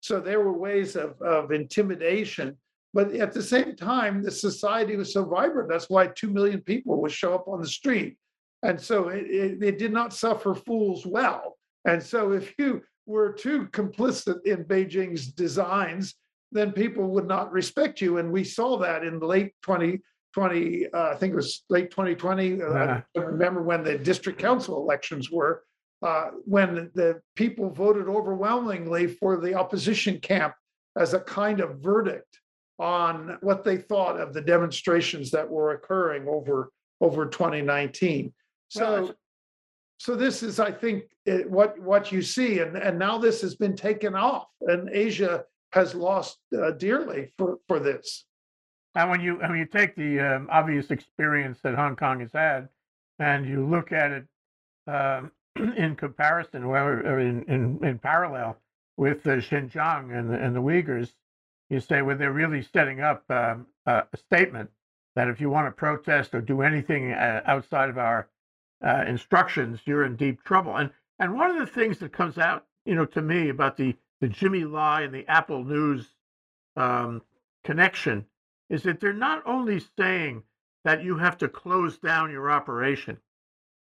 So 0.08 0.22
there 0.22 0.40
were 0.40 0.58
ways 0.58 0.96
of, 0.96 1.22
of 1.22 1.52
intimidation. 1.52 2.58
But 2.94 3.14
at 3.16 3.34
the 3.34 3.44
same 3.44 3.76
time, 3.76 4.24
the 4.24 4.32
society 4.32 4.96
was 4.96 5.14
so 5.14 5.26
vibrant. 5.26 5.70
That's 5.70 5.90
why 5.90 6.08
2 6.08 6.30
million 6.30 6.62
people 6.62 7.02
would 7.02 7.12
show 7.12 7.36
up 7.36 7.48
on 7.48 7.62
the 7.62 7.68
street. 7.68 8.18
And 8.64 8.80
so 8.80 9.10
it, 9.10 9.28
it, 9.28 9.62
it 9.62 9.78
did 9.78 9.92
not 9.92 10.14
suffer 10.14 10.56
fools 10.56 11.06
well. 11.06 11.58
And 11.86 12.02
so 12.02 12.32
if 12.32 12.54
you 12.58 12.82
were 13.06 13.34
too 13.34 13.68
complicit 13.68 14.46
in 14.46 14.64
Beijing's 14.64 15.28
designs, 15.28 16.16
then 16.52 16.72
people 16.72 17.10
would 17.10 17.28
not 17.28 17.52
respect 17.52 18.02
you. 18.02 18.18
And 18.18 18.32
we 18.32 18.44
saw 18.44 18.78
that 18.78 19.04
in 19.04 19.20
the 19.20 19.26
late 19.26 19.54
2020, 19.64 20.88
uh, 20.94 21.10
I 21.10 21.16
think 21.16 21.34
it 21.34 21.36
was 21.36 21.66
late 21.70 21.92
2020. 21.92 22.62
Uh, 22.62 22.68
I 22.68 23.04
remember 23.20 23.62
when 23.62 23.84
the 23.84 23.98
district 23.98 24.40
council 24.40 24.82
elections 24.82 25.30
were, 25.30 25.64
uh, 26.02 26.30
when 26.46 26.92
the 26.94 27.20
people 27.36 27.70
voted 27.70 28.08
overwhelmingly 28.08 29.08
for 29.08 29.38
the 29.38 29.54
opposition 29.56 30.20
camp 30.20 30.54
as 30.98 31.14
a 31.14 31.20
kind 31.20 31.60
of 31.60 31.80
verdict 31.80 32.40
on 32.80 33.38
what 33.42 33.64
they 33.64 33.78
thought 33.78 34.20
of 34.20 34.34
the 34.34 34.42
demonstrations 34.42 35.32
that 35.32 35.50
were 35.50 35.72
occurring 35.72 36.28
over 36.28 36.72
over 37.02 37.28
2019. 37.28 38.34
So, 38.70 39.14
so 40.00 40.16
this 40.16 40.44
is, 40.44 40.60
I 40.60 40.72
think, 40.72 41.04
what 41.48 41.80
what 41.80 42.12
you 42.12 42.22
see, 42.22 42.60
and 42.60 42.76
and 42.78 43.00
now 43.00 43.18
this 43.18 43.42
has 43.42 43.56
been 43.56 43.76
taken 43.76 44.16
off, 44.16 44.48
and 44.62 44.90
Asia 44.92 45.44
has 45.74 45.96
lost 45.96 46.38
uh, 46.58 46.72
dearly 46.72 47.34
for 47.38 47.58
for 47.68 47.80
this. 47.80 48.26
And 48.96 49.10
when 49.10 49.22
you 49.22 49.36
when 49.36 49.58
you 49.58 49.66
take 49.66 49.96
the 49.96 50.20
um, 50.20 50.48
obvious 50.52 50.92
experience 50.92 51.60
that 51.64 51.76
Hong 51.76 51.96
Kong 51.96 52.20
has 52.20 52.34
had, 52.34 52.68
and 53.20 53.48
you 53.48 53.66
look 53.66 53.92
at 53.92 54.12
it 54.12 54.26
um, 54.88 55.32
in 55.78 55.96
comparison, 55.96 56.64
or 56.64 57.20
in, 57.20 57.44
in, 57.44 57.84
in 57.84 58.00
parallel 58.00 58.58
with 58.98 59.24
the 59.24 59.38
Xinjiang 59.38 60.18
and 60.18 60.30
the, 60.30 60.36
and 60.36 60.56
the 60.56 60.62
Uyghurs, 60.62 61.14
you 61.70 61.80
say, 61.80 62.02
well, 62.02 62.18
they're 62.18 62.32
really 62.32 62.62
setting 62.62 63.02
up 63.02 63.30
um, 63.30 63.68
a 63.86 64.06
statement 64.16 64.70
that 65.16 65.28
if 65.28 65.42
you 65.42 65.50
want 65.50 65.68
to 65.68 65.72
protest 65.72 66.34
or 66.36 66.42
do 66.42 66.62
anything 66.62 67.12
uh, 67.12 67.42
outside 67.46 67.90
of 67.90 67.98
our 67.98 68.30
uh, 68.86 69.04
instructions, 69.08 69.80
you're 69.86 70.06
in 70.06 70.16
deep 70.16 70.44
trouble. 70.44 70.76
And 70.76 70.92
and 71.20 71.34
one 71.34 71.50
of 71.50 71.58
the 71.58 71.66
things 71.66 71.98
that 72.00 72.14
comes 72.14 72.38
out, 72.38 72.66
you 72.86 72.94
know, 72.96 73.06
to 73.06 73.22
me 73.22 73.50
about 73.50 73.78
the 73.78 73.96
the 74.22 74.28
Jimmy 74.28 74.64
Lai 74.64 75.02
and 75.02 75.14
the 75.14 75.28
Apple 75.28 75.64
News 75.64 76.08
um, 76.76 77.22
connection 77.64 78.26
is 78.70 78.84
that 78.84 79.00
they're 79.00 79.14
not 79.14 79.44
only 79.46 79.82
saying 79.98 80.44
that 80.84 81.04
you 81.04 81.18
have 81.18 81.38
to 81.40 81.50
close 81.50 81.98
down 81.98 82.32
your 82.32 82.52
operation, 82.52 83.18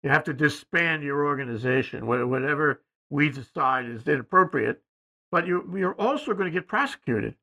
you 0.03 0.11
have 0.11 0.25
to 0.25 0.33
disband 0.33 1.03
your 1.03 1.25
organization, 1.25 2.07
whatever 2.07 2.83
we 3.11 3.29
decide 3.29 3.87
is 3.87 4.09
inappropriate, 4.09 4.83
but 5.31 5.47
you, 5.47 5.71
you're 5.77 6.01
also 6.01 6.35
going 6.35 6.51
to 6.51 6.59
get 6.59 6.69
prosecuted. 6.69 7.35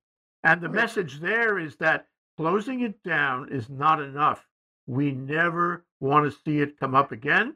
And 0.43 0.61
the 0.61 0.69
message 0.69 1.19
there 1.19 1.59
is 1.59 1.75
that 1.77 2.07
closing 2.37 2.81
it 2.81 3.01
down 3.03 3.49
is 3.51 3.69
not 3.69 4.01
enough. 4.01 4.45
We 4.87 5.11
never 5.11 5.85
want 5.99 6.31
to 6.31 6.39
see 6.45 6.59
it 6.59 6.79
come 6.79 6.95
up 6.95 7.11
again. 7.11 7.55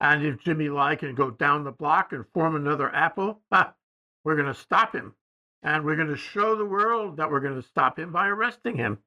And 0.00 0.24
if 0.24 0.40
Jimmy 0.40 0.68
Lai 0.68 0.94
can 0.94 1.14
go 1.14 1.30
down 1.30 1.64
the 1.64 1.72
block 1.72 2.12
and 2.12 2.24
form 2.32 2.54
another 2.54 2.94
Apple, 2.94 3.40
we're 4.24 4.36
going 4.36 4.46
to 4.46 4.54
stop 4.54 4.94
him. 4.94 5.14
And 5.62 5.84
we're 5.84 5.96
going 5.96 6.08
to 6.08 6.16
show 6.16 6.54
the 6.54 6.64
world 6.64 7.16
that 7.16 7.30
we're 7.30 7.40
going 7.40 7.60
to 7.60 7.66
stop 7.66 7.98
him 7.98 8.12
by 8.12 8.28
arresting 8.28 8.76
him. 8.76 8.98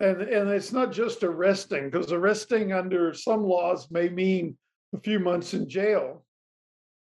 And, 0.00 0.20
and 0.20 0.50
it's 0.50 0.72
not 0.72 0.92
just 0.92 1.22
arresting, 1.22 1.88
because 1.88 2.12
arresting 2.12 2.72
under 2.72 3.14
some 3.14 3.42
laws 3.44 3.90
may 3.90 4.08
mean 4.08 4.56
a 4.94 5.00
few 5.00 5.18
months 5.18 5.54
in 5.54 5.68
jail. 5.68 6.24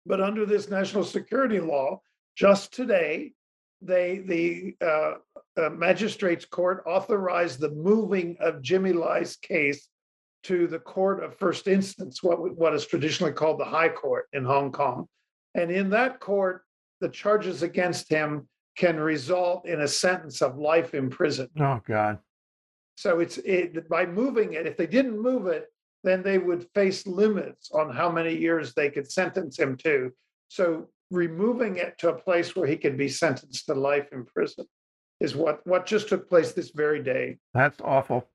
But 0.07 0.21
under 0.21 0.47
this 0.47 0.71
national 0.71 1.05
security 1.05 1.61
law, 1.61 2.01
just 2.37 2.73
today, 2.73 3.33
they 3.81 4.19
the 4.19 4.77
uh, 4.85 5.15
uh, 5.61 5.71
magistrates 5.71 6.45
court 6.45 6.85
authorized 6.87 7.61
the 7.61 7.71
moving 7.71 8.37
of 8.41 8.63
Jimmy 8.63 8.93
Lai's 8.93 9.37
case 9.37 9.89
to 10.45 10.67
the 10.67 10.79
court 10.79 11.23
of 11.23 11.37
first 11.37 11.69
instance, 11.69 12.23
what 12.23 12.57
what 12.57 12.75
is 12.75 12.87
traditionally 12.87 13.33
called 13.33 13.61
the 13.61 13.65
High 13.65 13.89
Court 13.89 14.27
in 14.33 14.45
Hong 14.45 14.73
Kong, 14.73 15.09
and 15.55 15.71
in 15.71 15.91
that 15.91 16.21
court, 16.21 16.63
the 17.01 17.09
charges 17.09 17.63
against 17.63 18.09
him 18.09 18.49
can 18.77 18.99
result 18.99 19.67
in 19.67 19.83
a 19.83 19.89
sentence 19.89 20.43
of 20.43 20.57
life 20.57 20.95
in 20.95 21.11
prison. 21.11 21.49
Oh 21.61 21.81
God! 21.87 22.19
So 22.97 23.21
it's 23.21 23.39
it, 23.39 23.89
by 23.89 24.07
moving 24.07 24.55
it. 24.55 24.67
If 24.67 24.77
they 24.77 24.87
didn't 24.87 25.21
move 25.21 25.47
it, 25.47 25.72
then 26.05 26.23
they 26.23 26.39
would 26.39 26.67
face 26.75 27.07
limits 27.07 27.71
on 27.73 27.95
how 27.95 28.11
many 28.11 28.37
years 28.37 28.75
they 28.75 28.91
could 28.91 29.11
sentence 29.11 29.59
him 29.59 29.77
to. 29.79 30.13
So 30.49 30.89
removing 31.11 31.77
it 31.77 31.99
to 31.99 32.09
a 32.09 32.19
place 32.19 32.57
where 32.57 32.67
he 32.67 32.77
could 32.77 32.97
be 32.97 33.09
sentenced 33.09 33.67
to 33.67 33.75
life 33.75 34.09
in 34.13 34.25
prison 34.25 34.67
is 35.21 35.37
what 35.37 35.65
what 35.67 35.87
just 35.87 36.09
took 36.09 36.29
place 36.29 36.53
this 36.53 36.71
very 36.71 37.03
day. 37.03 37.39
That's 37.55 37.81
awful. 37.81 38.27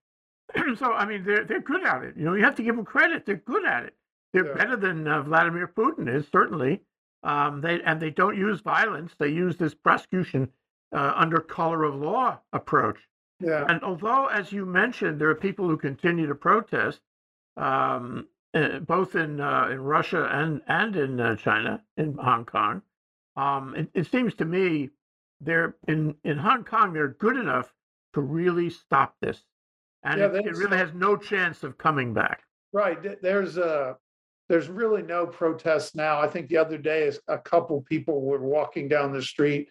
so 0.77 0.93
I 0.93 1.05
mean, 1.05 1.23
they're 1.23 1.43
they're 1.43 1.61
good 1.61 1.85
at 1.85 2.03
it. 2.03 2.15
You 2.17 2.25
know, 2.25 2.33
you 2.33 2.43
have 2.43 2.55
to 2.55 2.63
give 2.63 2.75
them 2.75 2.85
credit. 2.85 3.25
They're 3.25 3.35
good 3.35 3.65
at 3.65 3.83
it. 3.83 3.93
They're 4.33 4.47
yeah. 4.47 4.53
better 4.53 4.75
than 4.77 5.07
uh, 5.07 5.23
Vladimir 5.23 5.67
Putin 5.67 6.07
is 6.13 6.25
certainly. 6.31 6.81
Um, 7.23 7.61
they 7.61 7.81
and 7.81 7.99
they 7.99 8.11
don't 8.11 8.37
use 8.37 8.61
violence. 8.61 9.13
They 9.17 9.29
use 9.29 9.57
this 9.57 9.73
prosecution 9.73 10.49
uh, 10.95 11.13
under 11.15 11.39
color 11.39 11.83
of 11.83 11.95
law 11.95 12.39
approach. 12.53 12.99
Yeah. 13.39 13.65
And 13.67 13.83
although, 13.83 14.27
as 14.27 14.51
you 14.51 14.65
mentioned, 14.65 15.19
there 15.19 15.29
are 15.29 15.35
people 15.35 15.67
who 15.67 15.77
continue 15.77 16.27
to 16.27 16.35
protest, 16.35 17.01
um, 17.57 18.27
uh, 18.53 18.79
both 18.79 19.15
in 19.15 19.41
uh, 19.41 19.67
in 19.71 19.81
Russia 19.81 20.29
and 20.31 20.61
and 20.67 20.95
in 20.95 21.19
uh, 21.19 21.35
China, 21.35 21.83
in 21.97 22.13
Hong 22.13 22.45
Kong. 22.45 22.81
Um, 23.35 23.75
it, 23.75 23.89
it, 23.93 24.07
seems 24.11 24.33
to 24.35 24.45
me 24.45 24.89
they're 25.41 25.75
in 25.87 26.15
in 26.23 26.37
Hong 26.37 26.63
Kong 26.63 26.93
they're 26.93 27.09
good 27.09 27.37
enough 27.37 27.73
to 28.13 28.21
really 28.21 28.69
stop 28.69 29.15
this, 29.21 29.43
and 30.03 30.19
yeah, 30.19 30.27
it, 30.27 30.45
it, 30.45 30.55
really 30.55 30.77
has 30.77 30.93
no 30.93 31.17
chance 31.17 31.63
of 31.63 31.77
coming 31.77 32.13
back. 32.13 32.41
Right. 32.73 33.21
There's 33.21 33.57
a 33.57 33.97
there's 34.49 34.69
really 34.69 35.03
no 35.03 35.27
protest 35.27 35.95
now. 35.95 36.19
I 36.19 36.27
think 36.27 36.47
the 36.47 36.57
other 36.57 36.77
day 36.77 37.11
a 37.27 37.37
couple 37.37 37.81
people 37.81 38.21
were 38.21 38.41
walking 38.41 38.87
down 38.87 39.11
the 39.11 39.21
street, 39.21 39.67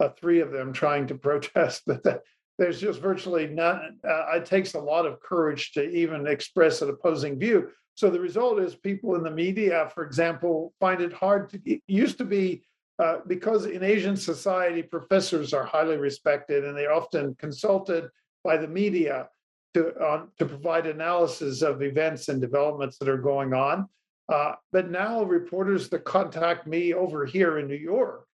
uh, 0.00 0.10
three 0.10 0.40
of 0.40 0.50
them 0.50 0.72
trying 0.72 1.06
to 1.08 1.14
protest, 1.16 1.82
but 1.86 2.02
that, 2.04 2.22
there's 2.58 2.80
just 2.80 3.00
virtually 3.00 3.46
none. 3.46 3.98
Uh, 4.06 4.36
it 4.36 4.44
takes 4.44 4.74
a 4.74 4.80
lot 4.80 5.06
of 5.06 5.20
courage 5.20 5.72
to 5.72 5.88
even 5.88 6.26
express 6.26 6.82
an 6.82 6.90
opposing 6.90 7.38
view. 7.38 7.68
So 7.94 8.10
the 8.10 8.20
result 8.20 8.60
is 8.60 8.74
people 8.74 9.14
in 9.14 9.22
the 9.22 9.30
media, 9.30 9.90
for 9.94 10.04
example, 10.04 10.72
find 10.80 11.00
it 11.00 11.12
hard 11.12 11.50
to, 11.50 11.60
it 11.64 11.82
used 11.86 12.18
to 12.18 12.24
be 12.24 12.62
uh, 12.98 13.18
because 13.28 13.66
in 13.66 13.84
Asian 13.84 14.16
society, 14.16 14.82
professors 14.82 15.54
are 15.54 15.64
highly 15.64 15.96
respected 15.96 16.64
and 16.64 16.76
they're 16.76 16.92
often 16.92 17.34
consulted 17.36 18.08
by 18.42 18.56
the 18.56 18.66
media 18.66 19.28
to, 19.74 19.94
on, 20.04 20.28
to 20.38 20.46
provide 20.46 20.86
analysis 20.86 21.62
of 21.62 21.82
events 21.82 22.28
and 22.28 22.40
developments 22.40 22.98
that 22.98 23.08
are 23.08 23.18
going 23.18 23.54
on. 23.54 23.88
Uh, 24.32 24.52
but 24.72 24.90
now 24.90 25.22
reporters 25.22 25.88
that 25.88 26.04
contact 26.04 26.66
me 26.66 26.92
over 26.92 27.24
here 27.24 27.58
in 27.58 27.68
New 27.68 27.76
York 27.76 28.26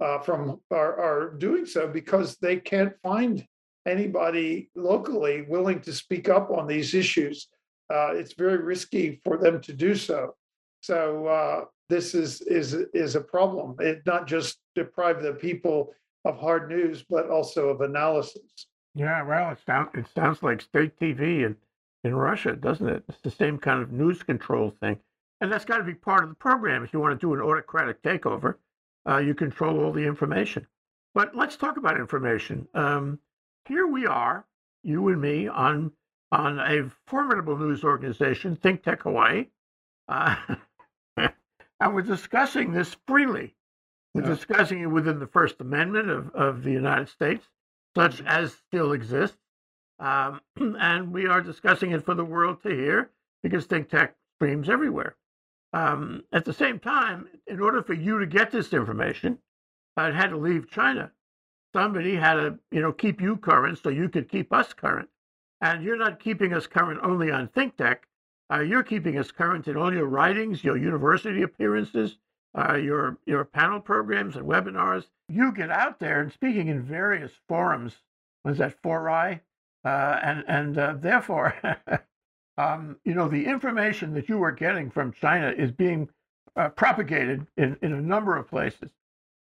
uh, 0.00 0.18
from 0.18 0.60
are, 0.70 0.96
are 1.00 1.34
doing 1.38 1.64
so 1.64 1.88
because 1.88 2.36
they 2.36 2.56
can't 2.56 2.92
find 3.02 3.46
anybody 3.88 4.70
locally 4.76 5.42
willing 5.48 5.80
to 5.80 5.92
speak 5.92 6.28
up 6.28 6.50
on 6.50 6.66
these 6.66 6.94
issues 6.94 7.48
uh, 7.90 8.12
it's 8.14 8.34
very 8.34 8.58
risky 8.58 9.20
for 9.24 9.36
them 9.38 9.60
to 9.62 9.72
do 9.72 9.94
so. 9.94 10.34
So 10.82 11.26
uh, 11.26 11.64
this 11.88 12.14
is 12.14 12.40
is 12.42 12.74
is 12.94 13.16
a 13.16 13.20
problem. 13.20 13.76
It 13.80 14.02
not 14.06 14.26
just 14.26 14.58
deprive 14.74 15.22
the 15.22 15.32
people 15.32 15.94
of 16.24 16.38
hard 16.38 16.68
news, 16.68 17.04
but 17.08 17.30
also 17.30 17.68
of 17.68 17.80
analysis. 17.80 18.66
Yeah, 18.94 19.22
well, 19.22 19.50
it 19.52 19.58
sounds 19.64 19.90
it 19.94 20.06
sounds 20.14 20.42
like 20.42 20.60
state 20.60 20.98
TV 20.98 21.44
in 21.46 21.56
in 22.04 22.14
Russia, 22.14 22.54
doesn't 22.54 22.88
it? 22.88 23.04
It's 23.08 23.20
the 23.22 23.30
same 23.30 23.58
kind 23.58 23.82
of 23.82 23.90
news 23.90 24.22
control 24.22 24.72
thing, 24.80 24.98
and 25.40 25.50
that's 25.50 25.64
got 25.64 25.78
to 25.78 25.84
be 25.84 25.94
part 25.94 26.22
of 26.22 26.28
the 26.28 26.36
program. 26.36 26.84
If 26.84 26.92
you 26.92 27.00
want 27.00 27.18
to 27.18 27.26
do 27.26 27.34
an 27.34 27.40
autocratic 27.40 28.02
takeover, 28.02 28.56
uh, 29.08 29.18
you 29.18 29.34
control 29.34 29.82
all 29.82 29.92
the 29.92 30.04
information. 30.04 30.66
But 31.14 31.34
let's 31.34 31.56
talk 31.56 31.78
about 31.78 31.98
information. 31.98 32.68
Um, 32.74 33.18
here 33.68 33.86
we 33.86 34.06
are, 34.06 34.46
you 34.82 35.08
and 35.08 35.20
me, 35.20 35.46
on 35.48 35.92
on 36.30 36.58
a 36.58 36.90
formidable 37.06 37.56
news 37.56 37.84
organization, 37.84 38.56
Think 38.56 38.82
Tech 38.82 39.02
Hawaii. 39.02 39.46
Uh, 40.08 40.36
and 41.16 41.94
we're 41.94 42.02
discussing 42.02 42.72
this 42.72 42.96
freely. 43.06 43.54
We're 44.14 44.22
Yeah. 44.22 44.28
discussing 44.28 44.80
it 44.80 44.86
within 44.86 45.18
the 45.20 45.26
First 45.26 45.60
Amendment 45.60 46.10
of, 46.10 46.30
of 46.34 46.62
the 46.64 46.72
United 46.72 47.08
States, 47.08 47.48
such 47.96 48.20
as 48.22 48.52
still 48.52 48.92
exists. 48.92 49.38
Um, 49.98 50.40
and 50.78 51.12
we 51.12 51.26
are 51.26 51.40
discussing 51.40 51.92
it 51.92 52.04
for 52.04 52.14
the 52.14 52.24
world 52.24 52.62
to 52.62 52.70
hear 52.70 53.10
because 53.42 53.64
think 53.66 53.88
tech 53.88 54.14
streams 54.36 54.68
everywhere. 54.68 55.16
Um, 55.72 56.24
at 56.32 56.44
the 56.44 56.52
same 56.52 56.78
time, 56.78 57.28
in 57.46 57.60
order 57.60 57.82
for 57.82 57.94
you 57.94 58.18
to 58.18 58.26
get 58.26 58.50
this 58.50 58.72
information, 58.72 59.38
it 59.96 60.14
had 60.14 60.30
to 60.30 60.36
leave 60.36 60.70
China. 60.70 61.10
Somebody 61.74 62.14
had 62.14 62.34
to, 62.34 62.58
you 62.70 62.80
know, 62.80 62.92
keep 62.92 63.20
you 63.20 63.36
current 63.36 63.78
so 63.78 63.90
you 63.90 64.08
could 64.08 64.28
keep 64.28 64.52
us 64.52 64.72
current. 64.72 65.08
And 65.60 65.82
you're 65.82 65.96
not 65.96 66.20
keeping 66.20 66.52
us 66.52 66.66
current 66.66 67.00
only 67.02 67.30
on 67.30 67.48
ThinkTech. 67.48 67.98
Uh, 68.50 68.60
you're 68.60 68.82
keeping 68.82 69.18
us 69.18 69.30
current 69.30 69.68
in 69.68 69.76
all 69.76 69.92
your 69.92 70.06
writings, 70.06 70.64
your 70.64 70.76
university 70.76 71.42
appearances, 71.42 72.16
uh, 72.56 72.74
your 72.74 73.18
your 73.26 73.44
panel 73.44 73.80
programs 73.80 74.36
and 74.36 74.46
webinars. 74.46 75.04
You 75.28 75.52
get 75.52 75.70
out 75.70 75.98
there 75.98 76.20
and 76.20 76.32
speaking 76.32 76.68
in 76.68 76.82
various 76.82 77.32
forums. 77.48 77.96
Was 78.44 78.58
that 78.58 78.80
Forai? 78.82 79.40
Uh, 79.84 80.20
and 80.22 80.44
and 80.48 80.78
uh, 80.78 80.94
therefore, 80.98 81.54
um, 82.58 82.96
you 83.04 83.14
know, 83.14 83.28
the 83.28 83.44
information 83.44 84.14
that 84.14 84.28
you 84.28 84.42
are 84.42 84.52
getting 84.52 84.90
from 84.90 85.12
China 85.12 85.50
is 85.50 85.70
being 85.70 86.08
uh, 86.56 86.68
propagated 86.70 87.46
in, 87.56 87.76
in 87.82 87.92
a 87.92 88.00
number 88.00 88.36
of 88.36 88.48
places. 88.48 88.90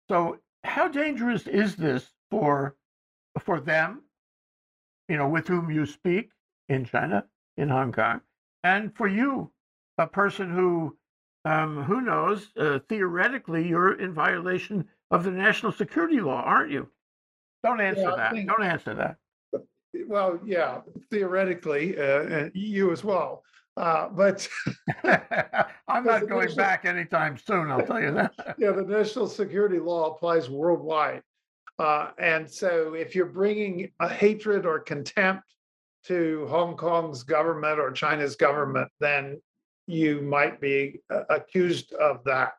So, 0.09 0.39
how 0.65 0.87
dangerous 0.87 1.47
is 1.47 1.75
this 1.75 2.11
for 2.31 2.75
for 3.39 3.59
them? 3.59 4.01
You 5.09 5.17
know, 5.17 5.29
with 5.29 5.47
whom 5.47 5.69
you 5.69 5.85
speak 5.85 6.31
in 6.69 6.85
China, 6.85 7.25
in 7.57 7.69
Hong 7.69 7.91
Kong, 7.91 8.21
and 8.63 8.95
for 8.95 9.07
you, 9.07 9.51
a 9.99 10.07
person 10.07 10.49
who, 10.49 10.97
um, 11.45 11.83
who 11.83 12.01
knows, 12.01 12.49
uh, 12.57 12.79
theoretically, 12.89 13.67
you're 13.67 13.99
in 13.99 14.13
violation 14.13 14.87
of 15.11 15.23
the 15.23 15.31
national 15.31 15.71
security 15.71 16.19
law, 16.19 16.41
aren't 16.41 16.71
you? 16.71 16.89
Don't 17.63 17.79
answer 17.79 18.01
Yeah, 18.01 18.15
that. 18.15 18.31
think- 18.31 18.49
Don't 18.49 18.63
answer 18.63 18.93
that. 18.95 19.17
Well, 20.07 20.39
yeah, 20.43 20.81
theoretically, 21.11 21.97
uh, 21.97 22.23
and 22.23 22.51
you 22.55 22.91
as 22.91 23.03
well. 23.03 23.43
Uh, 23.77 24.09
but 24.09 24.47
I'm 25.87 26.03
not 26.03 26.27
going 26.27 26.47
national- 26.47 26.55
back 26.55 26.85
anytime 26.85 27.37
soon. 27.37 27.71
I'll 27.71 27.85
tell 27.85 28.01
you 28.01 28.11
that. 28.13 28.33
yeah, 28.57 28.71
the 28.71 28.83
national 28.83 29.27
security 29.27 29.79
law 29.79 30.13
applies 30.13 30.49
worldwide. 30.49 31.21
Uh, 31.77 32.11
and 32.17 32.49
so 32.49 32.93
if 32.93 33.15
you're 33.15 33.25
bringing 33.25 33.91
a 33.99 34.07
hatred 34.07 34.65
or 34.65 34.79
contempt 34.79 35.43
to 36.05 36.47
Hong 36.49 36.77
Kong's 36.77 37.23
government 37.23 37.79
or 37.79 37.91
China's 37.91 38.35
government, 38.35 38.89
then 38.99 39.41
you 39.87 40.21
might 40.21 40.61
be 40.61 41.01
uh, 41.13 41.23
accused 41.29 41.91
of 41.93 42.23
that. 42.23 42.53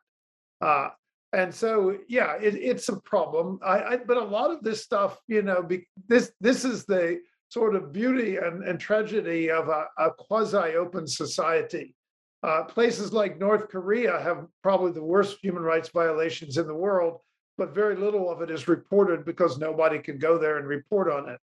Uh, 0.61 0.89
and 1.33 1.53
so, 1.53 1.97
yeah, 2.07 2.35
it, 2.35 2.55
it's 2.55 2.89
a 2.89 2.99
problem. 3.01 3.59
I, 3.65 3.83
I, 3.83 3.97
but 3.97 4.17
a 4.17 4.23
lot 4.23 4.51
of 4.51 4.63
this 4.63 4.83
stuff, 4.83 5.19
you 5.27 5.41
know, 5.41 5.61
be, 5.61 5.87
this 6.07 6.31
this 6.39 6.63
is 6.63 6.85
the 6.85 7.19
sort 7.49 7.75
of 7.75 7.93
beauty 7.93 8.37
and, 8.37 8.63
and 8.63 8.79
tragedy 8.79 9.49
of 9.49 9.69
a, 9.69 9.85
a 9.97 10.11
quasi-open 10.11 11.07
society. 11.07 11.95
Uh, 12.43 12.63
places 12.63 13.13
like 13.13 13.39
North 13.39 13.69
Korea 13.69 14.19
have 14.21 14.45
probably 14.61 14.91
the 14.91 15.03
worst 15.03 15.37
human 15.41 15.63
rights 15.63 15.89
violations 15.89 16.57
in 16.57 16.67
the 16.67 16.75
world, 16.75 17.19
but 17.57 17.73
very 17.73 17.95
little 17.95 18.29
of 18.29 18.41
it 18.41 18.51
is 18.51 18.67
reported 18.67 19.25
because 19.25 19.57
nobody 19.57 19.97
can 19.99 20.19
go 20.19 20.37
there 20.37 20.57
and 20.57 20.67
report 20.67 21.11
on 21.11 21.29
it. 21.29 21.39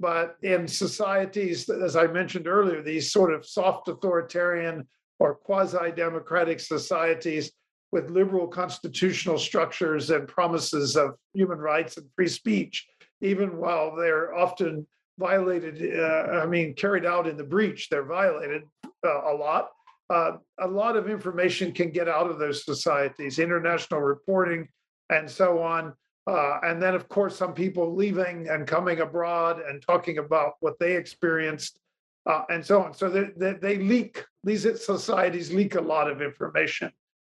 But 0.00 0.36
in 0.42 0.68
societies, 0.68 1.68
as 1.68 1.96
I 1.96 2.06
mentioned 2.06 2.46
earlier, 2.46 2.82
these 2.82 3.10
sort 3.10 3.32
of 3.32 3.44
soft 3.44 3.88
authoritarian 3.88 4.86
or 5.18 5.34
quasi 5.34 5.90
democratic 5.90 6.60
societies 6.60 7.50
with 7.90 8.10
liberal 8.10 8.46
constitutional 8.46 9.38
structures 9.38 10.10
and 10.10 10.28
promises 10.28 10.96
of 10.96 11.16
human 11.32 11.58
rights 11.58 11.96
and 11.96 12.06
free 12.14 12.28
speech, 12.28 12.86
even 13.20 13.56
while 13.56 13.96
they're 13.96 14.36
often 14.36 14.86
violated, 15.18 15.98
uh, 15.98 16.40
I 16.42 16.46
mean, 16.46 16.74
carried 16.74 17.04
out 17.04 17.26
in 17.26 17.36
the 17.36 17.44
breach, 17.44 17.88
they're 17.88 18.04
violated 18.04 18.62
uh, 19.04 19.32
a 19.32 19.34
lot. 19.34 19.70
Uh, 20.10 20.38
a 20.60 20.66
lot 20.66 20.96
of 20.96 21.08
information 21.08 21.72
can 21.72 21.90
get 21.90 22.08
out 22.08 22.30
of 22.30 22.38
those 22.38 22.64
societies, 22.64 23.38
international 23.38 24.00
reporting 24.00 24.66
and 25.10 25.30
so 25.30 25.62
on. 25.62 25.92
Uh, 26.26 26.58
and 26.62 26.82
then, 26.82 26.94
of 26.94 27.08
course, 27.08 27.36
some 27.36 27.54
people 27.54 27.94
leaving 27.94 28.48
and 28.48 28.66
coming 28.66 29.00
abroad 29.00 29.60
and 29.66 29.82
talking 29.82 30.18
about 30.18 30.54
what 30.60 30.78
they 30.78 30.96
experienced 30.96 31.78
uh, 32.26 32.42
and 32.50 32.64
so 32.64 32.82
on. 32.82 32.92
So 32.92 33.08
they, 33.08 33.30
they, 33.36 33.54
they 33.54 33.78
leak, 33.78 34.24
these 34.44 34.62
societies 34.84 35.52
leak 35.52 35.74
a 35.74 35.80
lot 35.80 36.10
of 36.10 36.20
information. 36.20 36.92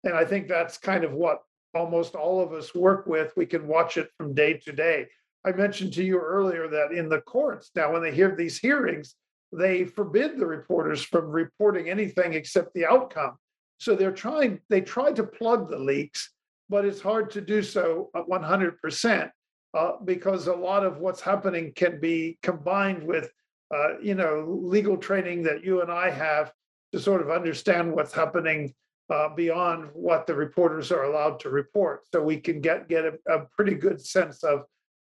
And 0.05 0.15
I 0.15 0.25
think 0.25 0.49
that's 0.49 0.77
kind 0.79 1.05
of 1.05 1.13
what 1.13 1.43
almost 1.75 2.17
all 2.17 2.41
of 2.41 2.53
us 2.53 2.75
work 2.75 3.07
with. 3.07 3.33
We 3.37 3.47
can 3.47 3.69
watch 3.69 3.97
it 3.97 4.11
from 4.17 4.35
day 4.35 4.55
to 4.55 4.73
day. 4.73 5.07
I 5.45 5.53
mentioned 5.53 5.93
to 5.95 6.05
you 6.05 6.19
earlier 6.19 6.69
that 6.69 6.93
in 6.93 7.09
the 7.09 7.21
courts, 7.21 7.71
now 7.75 7.93
when 7.93 8.03
they 8.03 8.15
hear 8.15 8.35
these 8.37 8.59
hearings, 8.59 9.15
they 9.53 9.85
forbid 9.85 10.39
the 10.39 10.47
reporters 10.47 11.03
from 11.03 11.31
reporting 11.31 11.89
anything 11.89 12.35
except 12.35 12.75
the 12.75 12.87
outcome. 12.87 13.37
So 13.79 13.97
they're 13.97 14.13
trying, 14.13 14.61
they 14.69 14.83
try 14.83 15.13
to 15.13 15.25
plug 15.25 15.71
the 15.71 15.79
leaks, 15.79 16.33
but 16.69 16.85
it's 16.85 17.01
hard 17.01 17.31
to 17.33 17.41
do 17.41 17.63
so 17.63 18.11
at 18.15 18.27
100% 18.27 19.31
uh, 19.73 19.93
because 20.05 20.47
a 20.47 20.55
lot 20.55 20.85
of 20.85 20.99
what's 20.99 21.21
happening 21.21 21.73
can 21.75 21.99
be 22.01 22.39
combined 22.43 23.03
with, 23.03 23.31
uh, 23.75 23.99
you 24.01 24.15
know, 24.15 24.47
legal 24.63 24.97
training 24.97 25.43
that 25.45 25.65
you 25.65 25.81
and 25.81 25.91
I 25.91 26.11
have 26.11 26.53
to 26.93 27.01
sort 27.01 27.23
of 27.23 27.31
understand 27.31 27.93
what's 27.93 28.13
happening 28.13 28.75
uh, 29.11 29.29
beyond 29.35 29.89
what 29.93 30.27
the 30.27 30.35
reporters 30.35 30.93
are 30.93 31.05
allowed 31.05 31.41
to 31.41 31.51
report. 31.51 32.03
So 32.13 32.23
we 32.23 32.39
can 32.39 32.61
get 32.61 32.89
get 32.89 33.05
a, 33.05 33.13
a 33.29 33.47
pretty 33.57 33.75
good 33.75 34.05
sense 34.05 34.45
of, 34.45 34.61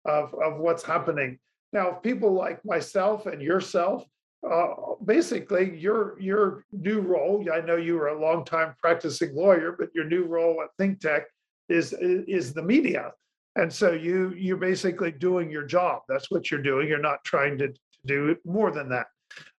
of 0.06 0.34
of 0.34 0.58
what's 0.58 0.82
happening. 0.82 1.38
Now, 1.72 1.90
if 1.90 2.02
people 2.02 2.32
like 2.32 2.64
myself 2.64 3.26
and 3.26 3.42
yourself, 3.42 4.04
uh, 4.48 4.94
basically 5.04 5.76
your 5.78 6.20
your 6.20 6.64
new 6.72 7.00
role. 7.00 7.44
I 7.52 7.60
know 7.60 7.76
you 7.76 7.94
were 7.96 8.08
a 8.08 8.20
long 8.20 8.44
time 8.44 8.74
practicing 8.80 9.34
lawyer, 9.34 9.74
but 9.78 9.88
your 9.94 10.04
new 10.04 10.24
role 10.24 10.62
at 10.62 10.70
ThinkTech 10.80 11.24
is 11.68 11.92
is 12.00 12.52
the 12.52 12.62
media, 12.62 13.12
and 13.56 13.72
so 13.72 13.92
you 13.92 14.32
you're 14.36 14.56
basically 14.56 15.10
doing 15.10 15.50
your 15.50 15.64
job. 15.64 16.02
That's 16.08 16.30
what 16.30 16.50
you're 16.50 16.62
doing. 16.62 16.88
You're 16.88 16.98
not 16.98 17.24
trying 17.24 17.58
to, 17.58 17.72
do 18.06 18.36
more 18.44 18.70
than 18.70 18.88
that. 18.90 19.06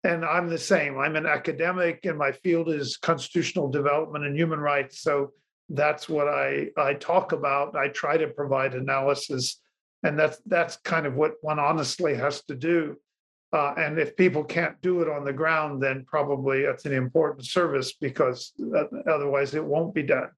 And 0.04 0.24
I'm 0.24 0.50
the 0.50 0.58
same. 0.58 0.98
I'm 0.98 1.18
an 1.18 1.26
academic, 1.26 2.06
and 2.06 2.18
my 2.18 2.32
field 2.32 2.70
is 2.70 2.96
constitutional 2.98 3.70
development 3.70 4.26
and 4.26 4.38
human 4.38 4.60
rights. 4.60 5.02
So 5.02 5.34
that's 5.70 6.08
what 6.08 6.30
I 6.30 6.70
I 6.78 6.94
talk 6.94 7.34
about. 7.34 7.76
I 7.76 7.90
try 7.90 8.16
to 8.18 8.28
provide 8.28 8.74
analysis, 8.74 9.60
and 10.04 10.18
that's 10.18 10.40
that's 10.46 10.78
kind 10.78 11.06
of 11.06 11.16
what 11.16 11.36
one 11.42 11.60
honestly 11.60 12.16
has 12.16 12.42
to 12.44 12.56
do. 12.56 12.98
Uh, 13.54 13.74
and 13.78 13.98
if 13.98 14.16
people 14.18 14.44
can't 14.44 14.80
do 14.82 15.02
it 15.02 15.10
on 15.10 15.24
the 15.24 15.32
ground, 15.32 15.82
then 15.82 16.06
probably 16.06 16.64
that's 16.64 16.86
an 16.86 16.94
important 16.94 17.46
service 17.46 17.94
because 17.94 18.52
otherwise 19.08 19.54
it 19.54 19.64
won't 19.64 19.94
be 19.94 20.04
done. 20.04 20.30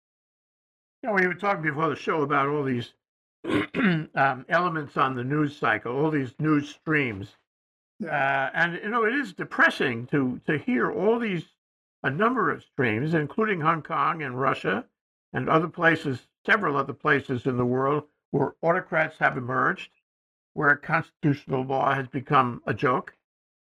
You 1.02 1.10
know, 1.10 1.16
we 1.16 1.28
were 1.28 1.34
talking 1.34 1.64
before 1.64 1.90
the 1.90 1.96
show 1.96 2.22
about 2.22 2.50
all 2.50 2.64
these 2.64 2.94
um, 4.16 4.46
elements 4.50 4.96
on 4.96 5.16
the 5.16 5.24
news 5.24 5.58
cycle, 5.58 5.98
all 5.98 6.12
these 6.12 6.34
news 6.40 6.70
streams. 6.70 7.30
Uh, 8.04 8.50
and 8.54 8.80
you 8.84 8.90
know, 8.90 9.06
it 9.06 9.16
is 9.16 9.34
depressing 9.34 10.06
to 10.08 10.40
to 10.46 10.58
hear 10.58 10.92
all 10.92 11.20
these 11.20 11.46
a 12.04 12.10
number 12.10 12.50
of 12.50 12.64
streams, 12.64 13.14
including 13.14 13.60
Hong 13.60 13.82
Kong 13.82 14.24
and 14.24 14.40
Russia 14.40 14.86
and 15.34 15.50
other 15.50 15.68
places, 15.68 16.20
several 16.46 16.78
other 16.78 16.94
places 16.94 17.46
in 17.46 17.58
the 17.58 17.66
world 17.66 18.04
where 18.32 18.56
autocrats 18.62 19.18
have 19.20 19.38
emerged, 19.38 19.90
where 20.54 20.76
constitutional 20.76 21.64
law 21.64 21.94
has 21.94 22.08
become 22.08 22.62
a 22.68 22.74
joke, 22.74 23.16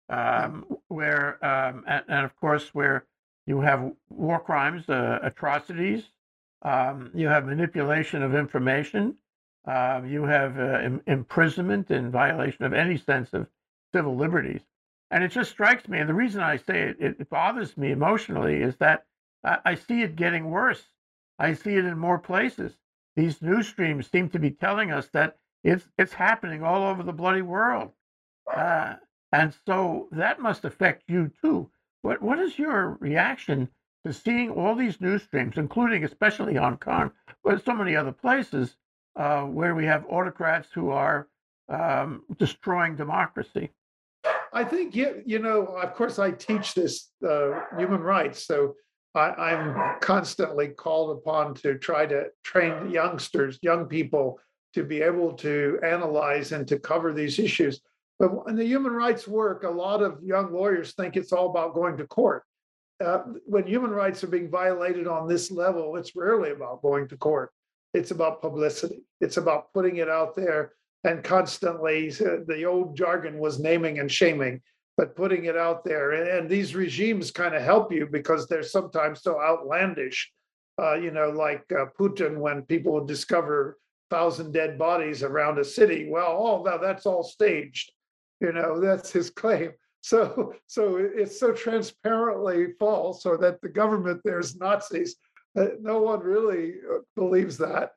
um, 0.09 0.65
where 0.87 1.43
um, 1.45 1.83
and, 1.87 2.03
and, 2.07 2.25
of 2.25 2.35
course 2.37 2.73
where 2.73 3.05
you 3.47 3.61
have 3.61 3.91
war 4.09 4.39
crimes, 4.39 4.89
uh, 4.89 5.19
atrocities, 5.21 6.03
um, 6.63 7.11
you 7.13 7.27
have 7.27 7.45
manipulation 7.45 8.23
of 8.23 8.35
information, 8.35 9.15
uh, 9.67 10.01
you 10.05 10.23
have 10.23 10.59
uh, 10.59 10.79
Im- 10.81 11.01
imprisonment 11.07 11.91
in 11.91 12.11
violation 12.11 12.65
of 12.65 12.73
any 12.73 12.97
sense 12.97 13.33
of 13.33 13.47
civil 13.93 14.15
liberties. 14.15 14.61
And 15.11 15.23
it 15.23 15.29
just 15.29 15.51
strikes 15.51 15.87
me, 15.87 15.99
and 15.99 16.09
the 16.09 16.13
reason 16.13 16.41
I 16.41 16.57
say 16.57 16.81
it, 16.81 16.97
it 16.99 17.29
bothers 17.29 17.77
me 17.77 17.91
emotionally 17.91 18.61
is 18.61 18.75
that 18.77 19.05
I, 19.43 19.59
I 19.65 19.75
see 19.75 20.01
it 20.01 20.15
getting 20.15 20.49
worse. 20.49 20.83
I 21.37 21.53
see 21.53 21.75
it 21.75 21.85
in 21.85 21.97
more 21.97 22.17
places. 22.19 22.73
These 23.15 23.41
news 23.41 23.67
streams 23.67 24.09
seem 24.09 24.29
to 24.29 24.39
be 24.39 24.51
telling 24.51 24.91
us 24.91 25.07
that 25.13 25.37
it's 25.63 25.87
it's 25.97 26.13
happening 26.13 26.63
all 26.63 26.83
over 26.83 27.01
the 27.01 27.13
bloody 27.13 27.41
world, 27.41 27.91
uh, 28.53 28.95
and 29.31 29.53
so 29.65 30.07
that 30.11 30.39
must 30.41 30.65
affect 30.65 31.03
you 31.07 31.31
too. 31.41 31.69
What 32.01 32.21
what 32.21 32.39
is 32.39 32.59
your 32.59 32.97
reaction 32.99 33.69
to 34.05 34.13
seeing 34.13 34.51
all 34.51 34.75
these 34.75 35.01
news 35.01 35.23
streams, 35.23 35.57
including 35.57 36.03
especially 36.03 36.55
Hong 36.55 36.77
Kong, 36.77 37.11
but 37.43 37.63
so 37.65 37.73
many 37.73 37.95
other 37.95 38.11
places 38.11 38.75
uh, 39.15 39.41
where 39.43 39.73
we 39.73 39.85
have 39.85 40.05
autocrats 40.09 40.69
who 40.71 40.91
are 40.91 41.27
um, 41.69 42.23
destroying 42.37 42.95
democracy? 42.95 43.71
I 44.53 44.63
think 44.63 44.95
you, 44.95 45.23
you 45.25 45.39
know, 45.39 45.65
of 45.65 45.95
course, 45.95 46.19
I 46.19 46.31
teach 46.31 46.75
this 46.75 47.09
uh, 47.27 47.61
human 47.77 48.01
rights, 48.01 48.45
so 48.45 48.75
I, 49.15 49.29
I'm 49.31 49.99
constantly 50.01 50.69
called 50.69 51.17
upon 51.17 51.55
to 51.55 51.77
try 51.77 52.05
to 52.05 52.25
train 52.43 52.89
youngsters, 52.89 53.59
young 53.61 53.85
people 53.85 54.39
to 54.73 54.83
be 54.83 55.01
able 55.01 55.33
to 55.33 55.79
analyze 55.83 56.51
and 56.51 56.67
to 56.67 56.77
cover 56.77 57.13
these 57.13 57.39
issues. 57.39 57.81
But 58.19 58.31
in 58.47 58.55
the 58.55 58.65
human 58.65 58.93
rights 58.93 59.27
work, 59.27 59.63
a 59.63 59.69
lot 59.69 60.01
of 60.01 60.21
young 60.23 60.53
lawyers 60.53 60.93
think 60.93 61.15
it's 61.15 61.31
all 61.31 61.49
about 61.49 61.73
going 61.73 61.97
to 61.97 62.07
court. 62.07 62.43
Uh, 63.03 63.19
when 63.45 63.67
human 63.67 63.91
rights 63.91 64.23
are 64.23 64.27
being 64.27 64.49
violated 64.49 65.07
on 65.07 65.27
this 65.27 65.51
level, 65.51 65.95
it's 65.97 66.15
rarely 66.15 66.51
about 66.51 66.81
going 66.81 67.07
to 67.09 67.17
court. 67.17 67.51
It's 67.93 68.11
about 68.11 68.41
publicity. 68.41 69.03
It's 69.21 69.37
about 69.37 69.73
putting 69.73 69.97
it 69.97 70.09
out 70.09 70.35
there 70.35 70.73
and 71.05 71.23
constantly, 71.23 72.11
uh, 72.19 72.37
the 72.47 72.65
old 72.65 72.97
jargon 72.97 73.37
was 73.37 73.59
naming 73.59 73.99
and 73.99 74.11
shaming, 74.11 74.61
but 74.97 75.15
putting 75.15 75.45
it 75.45 75.57
out 75.57 75.83
there. 75.83 76.11
And, 76.11 76.27
and 76.27 76.49
these 76.49 76.75
regimes 76.75 77.31
kind 77.31 77.55
of 77.55 77.61
help 77.61 77.91
you 77.91 78.07
because 78.09 78.47
they're 78.47 78.63
sometimes 78.63 79.21
so 79.21 79.41
outlandish. 79.41 80.31
Uh, 80.81 80.95
you 80.95 81.11
know, 81.11 81.29
like 81.29 81.63
uh, 81.71 81.85
Putin, 81.97 82.37
when 82.37 82.61
people 82.63 83.03
discover 83.05 83.77
thousand 84.09 84.51
dead 84.51 84.77
bodies 84.77 85.23
around 85.23 85.57
a 85.57 85.63
city, 85.63 86.07
well, 86.09 86.63
oh, 86.65 86.79
that's 86.81 87.05
all 87.05 87.23
staged. 87.23 87.91
You 88.41 88.51
know, 88.51 88.79
that's 88.81 89.11
his 89.11 89.29
claim. 89.29 89.71
So, 90.01 90.53
so 90.67 90.97
it's 90.97 91.39
so 91.39 91.51
transparently 91.51 92.73
false, 92.77 93.23
so 93.23 93.37
that 93.37 93.61
the 93.61 93.69
government 93.69 94.21
there's 94.23 94.55
Nazis. 94.55 95.15
Uh, 95.57 95.67
no 95.79 96.01
one 96.01 96.19
really 96.19 96.73
uh, 96.93 96.99
believes 97.15 97.57
that 97.57 97.91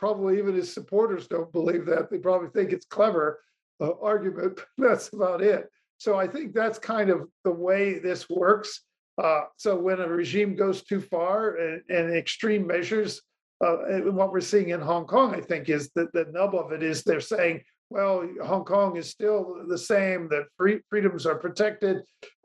probably 0.00 0.38
even 0.38 0.54
his 0.54 0.72
supporters 0.72 1.28
don't 1.28 1.52
believe 1.52 1.84
that. 1.84 2.10
They 2.10 2.16
probably 2.16 2.48
think 2.48 2.72
it's 2.72 2.86
clever 2.86 3.40
uh, 3.80 3.92
argument. 4.00 4.58
that's 4.78 5.12
about 5.12 5.42
it. 5.42 5.70
So 6.00 6.18
I 6.18 6.26
think 6.26 6.54
that's 6.54 6.78
kind 6.78 7.10
of 7.10 7.28
the 7.44 7.52
way 7.52 7.98
this 7.98 8.26
works. 8.30 8.84
Uh, 9.22 9.42
so 9.58 9.76
when 9.76 10.00
a 10.00 10.08
regime 10.08 10.56
goes 10.56 10.82
too 10.82 11.02
far 11.02 11.56
and, 11.56 11.82
and 11.90 12.16
extreme 12.16 12.66
measures, 12.66 13.20
uh, 13.62 13.84
and 13.84 14.16
what 14.16 14.32
we're 14.32 14.40
seeing 14.40 14.70
in 14.70 14.80
Hong 14.80 15.04
Kong, 15.04 15.34
I 15.34 15.42
think, 15.42 15.68
is 15.68 15.90
that 15.96 16.10
the 16.14 16.24
nub 16.32 16.54
of 16.54 16.72
it 16.72 16.82
is 16.82 17.02
they're 17.02 17.20
saying, 17.20 17.60
well, 17.90 18.26
Hong 18.42 18.64
Kong 18.64 18.96
is 18.96 19.10
still 19.10 19.56
the 19.68 19.76
same, 19.76 20.26
that 20.30 20.44
free, 20.56 20.80
freedoms 20.88 21.26
are 21.26 21.34
protected. 21.34 21.98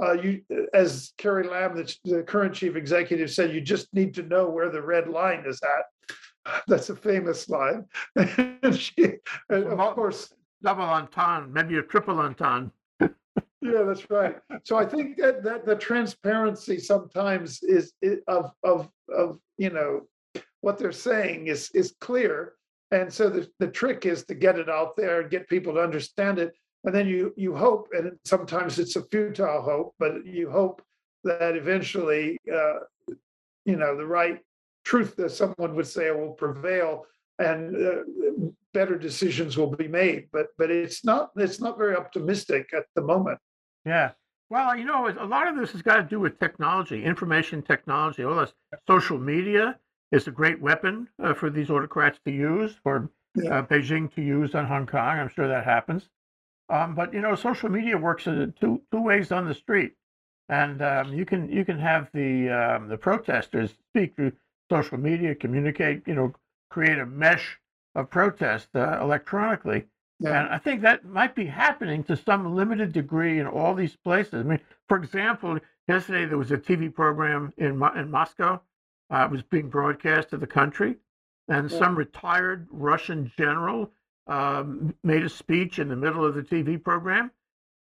Uh, 0.03 0.13
you, 0.13 0.41
as 0.73 1.13
Carrie 1.17 1.47
Lam, 1.47 1.77
the, 1.77 1.95
the 2.03 2.23
current 2.23 2.53
chief 2.53 2.75
executive, 2.75 3.31
said, 3.31 3.53
you 3.53 3.61
just 3.61 3.93
need 3.93 4.13
to 4.15 4.23
know 4.23 4.49
where 4.49 4.69
the 4.69 4.81
red 4.81 5.07
line 5.07 5.45
is 5.47 5.61
at. 5.63 6.59
That's 6.67 6.89
a 6.89 6.95
famous 6.95 7.47
line. 7.47 7.85
and 8.17 8.77
she, 8.77 9.13
and 9.47 9.63
of 9.67 9.95
course, 9.95 10.33
double 10.61 10.83
entendre, 10.83 11.47
maybe 11.47 11.77
a 11.77 11.83
triple 11.83 12.19
entendre. 12.19 12.71
Yeah, 13.73 13.83
that's 13.83 14.09
right. 14.09 14.37
So 14.63 14.77
I 14.77 14.85
think 14.85 15.17
that, 15.17 15.43
that 15.43 15.65
the 15.65 15.75
transparency 15.75 16.79
sometimes 16.79 17.61
is, 17.63 17.93
is 18.01 18.19
of 18.27 18.51
of 18.63 18.89
of 19.15 19.39
you 19.57 19.69
know 19.69 20.01
what 20.61 20.77
they're 20.77 20.91
saying 20.91 21.47
is 21.47 21.69
is 21.73 21.95
clear, 21.99 22.53
and 22.91 23.11
so 23.11 23.29
the 23.29 23.47
the 23.59 23.67
trick 23.67 24.05
is 24.05 24.25
to 24.25 24.35
get 24.35 24.59
it 24.59 24.69
out 24.69 24.95
there 24.95 25.21
and 25.21 25.29
get 25.29 25.49
people 25.49 25.73
to 25.73 25.81
understand 25.81 26.39
it, 26.39 26.53
and 26.83 26.93
then 26.93 27.07
you 27.07 27.33
you 27.35 27.55
hope, 27.55 27.89
and 27.91 28.17
sometimes 28.25 28.79
it's 28.79 28.95
a 28.95 29.03
futile 29.03 29.61
hope, 29.61 29.93
but 29.99 30.25
you 30.25 30.49
hope 30.49 30.81
that 31.23 31.55
eventually, 31.55 32.37
uh, 32.53 32.79
you 33.65 33.75
know, 33.75 33.97
the 33.97 34.05
right 34.05 34.39
truth 34.83 35.15
that 35.15 35.31
someone 35.31 35.75
would 35.75 35.87
say 35.87 36.11
will 36.11 36.33
prevail 36.33 37.05
and 37.39 37.75
uh, 37.75 38.03
better 38.73 38.97
decisions 38.97 39.57
will 39.57 39.75
be 39.75 39.87
made. 39.87 40.27
But 40.31 40.47
but 40.57 40.71
it's 40.71 41.03
not 41.03 41.31
it's 41.35 41.59
not 41.59 41.77
very 41.77 41.95
optimistic 41.95 42.69
at 42.73 42.85
the 42.95 43.01
moment 43.01 43.39
yeah. 43.85 44.11
Well 44.49 44.75
you 44.75 44.85
know 44.85 45.07
a 45.07 45.25
lot 45.25 45.47
of 45.47 45.55
this 45.55 45.71
has 45.71 45.81
got 45.81 45.97
to 45.97 46.03
do 46.03 46.19
with 46.19 46.39
technology 46.39 47.03
information 47.03 47.61
technology 47.61 48.23
all 48.23 48.35
this. 48.35 48.53
Social 48.87 49.17
media 49.17 49.79
is 50.11 50.27
a 50.27 50.31
great 50.31 50.61
weapon 50.61 51.07
uh, 51.21 51.33
for 51.33 51.49
these 51.49 51.69
autocrats 51.69 52.19
to 52.25 52.31
use 52.31 52.75
for 52.83 53.09
yeah. 53.35 53.59
uh, 53.59 53.61
beijing 53.63 54.13
to 54.15 54.21
use 54.21 54.55
on 54.55 54.65
hong 54.65 54.85
kong. 54.85 55.19
I'm 55.19 55.29
sure 55.29 55.47
that 55.47 55.65
happens. 55.65 56.09
Um, 56.69 56.95
but 56.95 57.13
you 57.13 57.21
know 57.21 57.35
social 57.35 57.69
media 57.69 57.97
works 57.97 58.27
in 58.27 58.53
two 58.59 58.81
two 58.91 59.01
ways 59.01 59.31
on 59.31 59.45
the 59.45 59.53
street. 59.53 59.93
And 60.47 60.81
um, 60.81 61.13
you 61.13 61.25
can 61.25 61.49
you 61.49 61.65
can 61.65 61.79
have 61.79 62.09
the 62.13 62.49
um, 62.49 62.87
the 62.87 62.97
protesters 62.97 63.71
speak 63.89 64.15
through 64.15 64.33
social 64.69 64.97
media, 64.97 65.35
communicate, 65.35 66.03
you 66.07 66.13
know, 66.13 66.33
create 66.69 66.99
a 66.99 67.05
mesh 67.05 67.59
of 67.95 68.09
protest 68.09 68.69
uh, 68.75 68.99
electronically. 69.01 69.85
Yeah. 70.19 70.41
And 70.41 70.49
I 70.53 70.57
think 70.57 70.81
that 70.81 71.05
might 71.05 71.35
be 71.35 71.45
happening 71.45 72.03
to 72.05 72.15
some 72.15 72.55
limited 72.55 72.93
degree 72.93 73.39
in 73.39 73.47
all 73.47 73.73
these 73.73 73.95
places. 73.95 74.33
I 74.33 74.43
mean, 74.43 74.59
for 74.87 74.97
example, 74.97 75.59
yesterday 75.87 76.25
there 76.25 76.37
was 76.37 76.51
a 76.51 76.57
TV 76.57 76.93
program 76.93 77.53
in 77.57 77.81
in 77.95 78.11
Moscow. 78.11 78.61
Uh, 79.11 79.25
it 79.25 79.31
was 79.31 79.43
being 79.43 79.69
broadcast 79.69 80.29
to 80.29 80.37
the 80.37 80.47
country, 80.47 80.95
and 81.47 81.69
yeah. 81.69 81.77
some 81.77 81.95
retired 81.95 82.67
Russian 82.71 83.31
general 83.37 83.91
um, 84.27 84.95
made 85.03 85.23
a 85.23 85.29
speech 85.29 85.79
in 85.79 85.89
the 85.89 85.95
middle 85.95 86.25
of 86.25 86.33
the 86.33 86.41
TV 86.41 86.81
program 86.81 87.29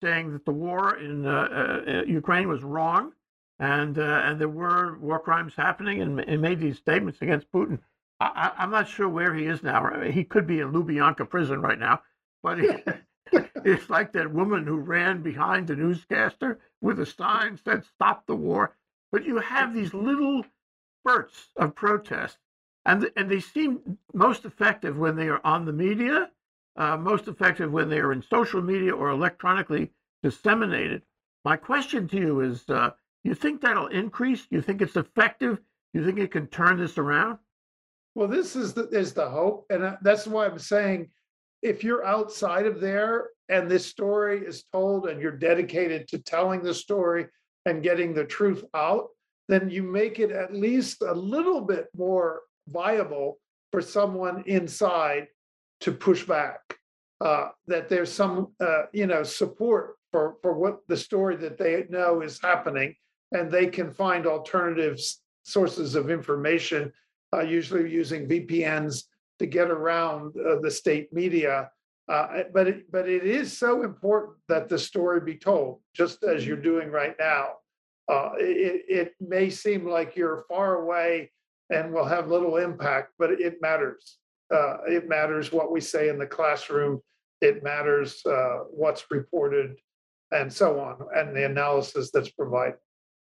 saying 0.02 0.32
that 0.32 0.46
the 0.46 0.52
war 0.52 0.96
in 0.96 1.26
uh, 1.26 1.30
uh, 1.30 1.90
uh 1.90 2.02
Ukraine 2.04 2.48
was 2.48 2.62
wrong 2.62 3.12
and 3.60 3.98
uh, 3.98 4.22
and 4.24 4.40
there 4.40 4.48
were 4.48 4.98
war 4.98 5.20
crimes 5.20 5.52
happening, 5.54 6.00
and, 6.00 6.18
and 6.18 6.40
made 6.40 6.58
these 6.58 6.78
statements 6.78 7.20
against 7.22 7.52
Putin. 7.52 7.78
I, 8.18 8.52
am 8.58 8.70
not 8.70 8.88
sure 8.88 9.08
where 9.08 9.34
he 9.34 9.46
is 9.46 9.62
now. 9.62 10.02
He 10.02 10.24
could 10.24 10.46
be 10.46 10.60
in 10.60 10.72
Lubyanka 10.72 11.28
prison 11.28 11.60
right 11.62 11.78
now, 11.78 12.00
but 12.42 12.58
he, 12.58 12.68
it's 13.64 13.88
like 13.90 14.12
that 14.12 14.32
woman 14.32 14.66
who 14.66 14.78
ran 14.78 15.22
behind 15.22 15.66
the 15.66 15.76
newscaster 15.76 16.58
with 16.80 16.98
a 17.00 17.06
sign 17.06 17.58
said 17.64 17.84
"Stop 17.84 18.26
the 18.26 18.36
war." 18.36 18.76
But 19.12 19.24
you 19.24 19.38
have 19.38 19.74
these 19.74 19.94
little 19.94 20.44
spurts 21.00 21.48
of 21.56 21.74
protest, 21.74 22.38
and 22.84 23.10
and 23.16 23.30
they 23.30 23.40
seem 23.40 23.98
most 24.14 24.44
effective 24.44 24.98
when 24.98 25.16
they 25.16 25.28
are 25.28 25.40
on 25.44 25.64
the 25.64 25.72
media, 25.72 26.30
uh, 26.76 26.96
most 26.96 27.28
effective 27.28 27.72
when 27.72 27.88
they 27.88 27.98
are 27.98 28.12
in 28.12 28.22
social 28.22 28.62
media 28.62 28.92
or 28.92 29.10
electronically 29.10 29.92
disseminated. 30.22 31.02
My 31.44 31.56
question 31.56 32.08
to 32.08 32.16
you 32.16 32.40
is. 32.40 32.68
Uh, 32.68 32.90
you 33.22 33.34
think 33.34 33.60
that'll 33.60 33.88
increase? 33.88 34.46
You 34.50 34.62
think 34.62 34.80
it's 34.80 34.96
effective? 34.96 35.58
You 35.92 36.04
think 36.04 36.18
it 36.18 36.30
can 36.30 36.46
turn 36.46 36.78
this 36.78 36.96
around? 36.98 37.38
Well, 38.14 38.28
this 38.28 38.56
is 38.56 38.72
the 38.72 38.88
is 38.88 39.12
the 39.12 39.28
hope, 39.28 39.66
and 39.70 39.96
that's 40.02 40.26
why 40.26 40.46
I'm 40.46 40.58
saying, 40.58 41.08
if 41.62 41.84
you're 41.84 42.04
outside 42.04 42.66
of 42.66 42.80
there 42.80 43.30
and 43.48 43.70
this 43.70 43.86
story 43.86 44.44
is 44.46 44.64
told, 44.72 45.08
and 45.08 45.20
you're 45.20 45.32
dedicated 45.32 46.08
to 46.08 46.18
telling 46.18 46.62
the 46.62 46.74
story 46.74 47.26
and 47.66 47.82
getting 47.82 48.14
the 48.14 48.24
truth 48.24 48.64
out, 48.74 49.08
then 49.48 49.68
you 49.68 49.82
make 49.82 50.18
it 50.18 50.30
at 50.30 50.54
least 50.54 51.02
a 51.02 51.12
little 51.12 51.60
bit 51.60 51.88
more 51.96 52.42
viable 52.68 53.38
for 53.72 53.82
someone 53.82 54.42
inside 54.46 55.26
to 55.80 55.92
push 55.92 56.24
back. 56.24 56.60
Uh, 57.20 57.48
that 57.66 57.88
there's 57.88 58.10
some, 58.10 58.48
uh, 58.60 58.84
you 58.92 59.06
know, 59.06 59.22
support 59.22 59.96
for 60.10 60.36
for 60.40 60.54
what 60.54 60.80
the 60.88 60.96
story 60.96 61.36
that 61.36 61.58
they 61.58 61.84
know 61.90 62.22
is 62.22 62.40
happening 62.40 62.94
and 63.32 63.50
they 63.50 63.66
can 63.66 63.90
find 63.90 64.26
alternative 64.26 64.98
sources 65.42 65.94
of 65.94 66.10
information, 66.10 66.92
uh, 67.34 67.40
usually 67.40 67.90
using 67.90 68.28
VPNs 68.28 69.04
to 69.40 69.46
get 69.46 69.70
around 69.70 70.34
uh, 70.36 70.60
the 70.60 70.70
state 70.70 71.12
media. 71.14 71.70
Uh, 72.08 72.42
but 72.52 72.68
it, 72.68 72.92
but 72.92 73.08
it 73.08 73.24
is 73.24 73.56
so 73.56 73.82
important 73.82 74.36
that 74.48 74.68
the 74.68 74.78
story 74.78 75.20
be 75.20 75.34
told, 75.34 75.80
just 75.94 76.22
as 76.24 76.46
you're 76.46 76.56
doing 76.56 76.90
right 76.90 77.14
now. 77.18 77.52
Uh, 78.06 78.32
it, 78.36 78.84
it 78.88 79.14
may 79.18 79.48
seem 79.48 79.88
like 79.88 80.16
you're 80.16 80.44
far 80.48 80.82
away 80.82 81.30
and 81.70 81.92
will 81.92 82.04
have 82.04 82.28
little 82.28 82.56
impact, 82.56 83.12
but 83.18 83.30
it 83.30 83.62
matters. 83.62 84.18
Uh, 84.52 84.78
it 84.88 85.08
matters 85.08 85.52
what 85.52 85.72
we 85.72 85.80
say 85.80 86.08
in 86.08 86.18
the 86.18 86.26
classroom. 86.26 87.00
It 87.40 87.62
matters 87.62 88.20
uh, 88.26 88.64
what's 88.70 89.06
reported, 89.10 89.76
and 90.32 90.52
so 90.52 90.80
on, 90.80 90.96
and 91.14 91.34
the 91.34 91.46
analysis 91.46 92.10
that's 92.12 92.30
provided. 92.30 92.76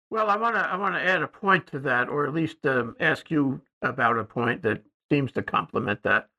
Well, 0.10 0.30
I 0.30 0.38
want 0.38 0.56
to 0.56 0.62
I 0.62 0.78
want 0.78 0.96
to 0.96 1.02
add 1.02 1.22
a 1.22 1.28
point 1.28 1.68
to 1.68 1.80
that, 1.80 2.08
or 2.08 2.26
at 2.26 2.34
least 2.34 2.66
um, 2.66 2.96
ask 3.02 3.30
you 3.30 3.62
about 3.82 4.18
a 4.18 4.24
point 4.24 4.64
that 4.64 4.82
seems 5.12 5.32
to 5.34 5.44
complement 5.44 6.02
that, 6.04 6.30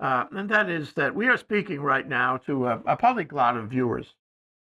uh, 0.00 0.24
and 0.32 0.48
that 0.50 0.68
is 0.68 0.92
that 0.94 1.14
we 1.14 1.26
are 1.26 1.36
speaking 1.36 1.80
right 1.80 2.08
now 2.08 2.36
to 2.38 2.66
a, 2.66 2.82
a 2.86 2.96
polyglot 2.96 3.56
of 3.56 3.70
viewers, 3.70 4.14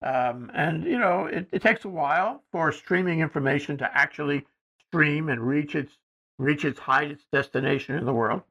um, 0.02 0.50
and 0.54 0.84
you 0.84 0.98
know 0.98 1.26
it, 1.26 1.48
it, 1.52 1.62
takes 1.62 1.84
a 1.84 1.88
while 1.88 2.42
for 2.52 2.72
streaming 2.72 3.20
information 3.20 3.76
to 3.78 3.96
actually 3.96 4.44
stream 4.88 5.28
and 5.28 5.40
reach 5.40 5.74
its 5.74 5.98
reach 6.38 6.64
its 6.64 6.78
height, 6.78 7.10
its 7.10 7.24
destination 7.32 7.96
in 7.96 8.04
the 8.04 8.12
world. 8.12 8.42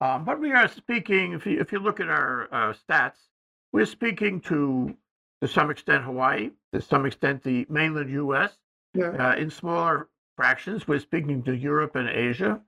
Um, 0.00 0.24
but 0.24 0.40
we 0.40 0.52
are 0.52 0.68
speaking. 0.68 1.32
If 1.32 1.46
you 1.46 1.60
if 1.60 1.72
you 1.72 1.78
look 1.78 2.00
at 2.00 2.08
our 2.08 2.48
uh, 2.52 2.74
stats, 2.74 3.18
we're 3.72 3.86
speaking 3.86 4.40
to 4.42 4.96
to 5.42 5.48
some 5.48 5.70
extent 5.70 6.04
Hawaii, 6.04 6.50
to 6.72 6.80
some 6.80 7.06
extent 7.06 7.42
the 7.42 7.66
mainland 7.68 8.10
U.S 8.10 8.56
yeah. 8.94 9.10
Uh, 9.10 9.34
in 9.36 9.50
smaller 9.50 10.08
fractions, 10.36 10.88
we're 10.88 10.98
speaking 10.98 11.42
to 11.44 11.54
Europe 11.54 11.96
and 11.96 12.08
Asia, 12.08 12.60